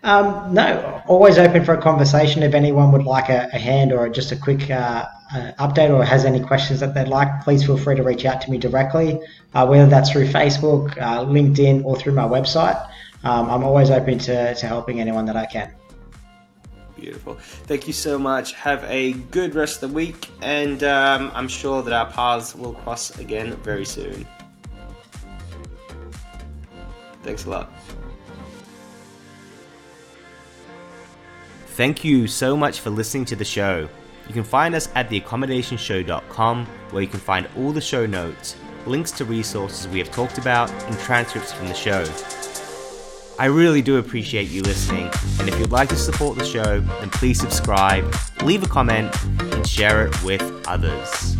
Um, 0.03 0.53
no, 0.53 1.03
always 1.07 1.37
open 1.37 1.63
for 1.63 1.73
a 1.73 1.81
conversation. 1.81 2.41
If 2.41 2.53
anyone 2.55 2.91
would 2.91 3.03
like 3.03 3.29
a, 3.29 3.49
a 3.53 3.59
hand 3.59 3.93
or 3.93 4.09
just 4.09 4.31
a 4.31 4.35
quick 4.35 4.69
uh, 4.71 5.05
uh, 5.33 5.51
update 5.59 5.91
or 5.91 6.03
has 6.03 6.25
any 6.25 6.39
questions 6.39 6.79
that 6.79 6.95
they'd 6.95 7.07
like, 7.07 7.43
please 7.43 7.63
feel 7.63 7.77
free 7.77 7.95
to 7.95 8.03
reach 8.03 8.25
out 8.25 8.41
to 8.41 8.51
me 8.51 8.57
directly, 8.57 9.19
uh, 9.53 9.67
whether 9.67 9.87
that's 9.87 10.11
through 10.11 10.27
Facebook, 10.27 10.97
uh, 10.97 11.23
LinkedIn, 11.23 11.85
or 11.85 11.95
through 11.95 12.13
my 12.13 12.23
website. 12.23 12.83
Um, 13.23 13.49
I'm 13.51 13.63
always 13.63 13.91
open 13.91 14.17
to, 14.19 14.55
to 14.55 14.65
helping 14.65 14.99
anyone 14.99 15.25
that 15.25 15.37
I 15.37 15.45
can. 15.45 15.71
Beautiful. 16.95 17.35
Thank 17.35 17.87
you 17.87 17.93
so 17.93 18.17
much. 18.17 18.53
Have 18.53 18.83
a 18.85 19.13
good 19.13 19.53
rest 19.53 19.81
of 19.83 19.89
the 19.89 19.95
week, 19.95 20.29
and 20.41 20.83
um, 20.83 21.31
I'm 21.33 21.47
sure 21.47 21.83
that 21.83 21.93
our 21.93 22.11
paths 22.11 22.55
will 22.55 22.73
cross 22.73 23.17
again 23.19 23.55
very 23.57 23.85
soon. 23.85 24.25
Thanks 27.23 27.45
a 27.45 27.51
lot. 27.51 27.71
Thank 31.71 32.03
you 32.03 32.27
so 32.27 32.57
much 32.57 32.81
for 32.81 32.89
listening 32.89 33.23
to 33.25 33.35
the 33.37 33.45
show. 33.45 33.87
You 34.27 34.33
can 34.33 34.43
find 34.43 34.75
us 34.75 34.89
at 34.93 35.09
theaccommodationshow.com 35.09 36.65
where 36.65 37.01
you 37.01 37.07
can 37.07 37.21
find 37.21 37.47
all 37.57 37.71
the 37.71 37.79
show 37.79 38.05
notes, 38.05 38.57
links 38.85 39.09
to 39.11 39.25
resources 39.25 39.87
we 39.87 39.97
have 39.99 40.11
talked 40.11 40.37
about, 40.37 40.69
and 40.69 40.99
transcripts 40.99 41.53
from 41.53 41.69
the 41.69 41.73
show. 41.73 42.05
I 43.39 43.45
really 43.45 43.81
do 43.81 43.97
appreciate 43.97 44.49
you 44.49 44.61
listening, 44.63 45.09
and 45.39 45.47
if 45.47 45.57
you'd 45.59 45.71
like 45.71 45.87
to 45.89 45.95
support 45.95 46.37
the 46.37 46.45
show, 46.45 46.81
then 46.81 47.09
please 47.09 47.39
subscribe, 47.39 48.13
leave 48.43 48.63
a 48.63 48.67
comment, 48.67 49.15
and 49.39 49.65
share 49.65 50.05
it 50.07 50.23
with 50.23 50.41
others. 50.67 51.37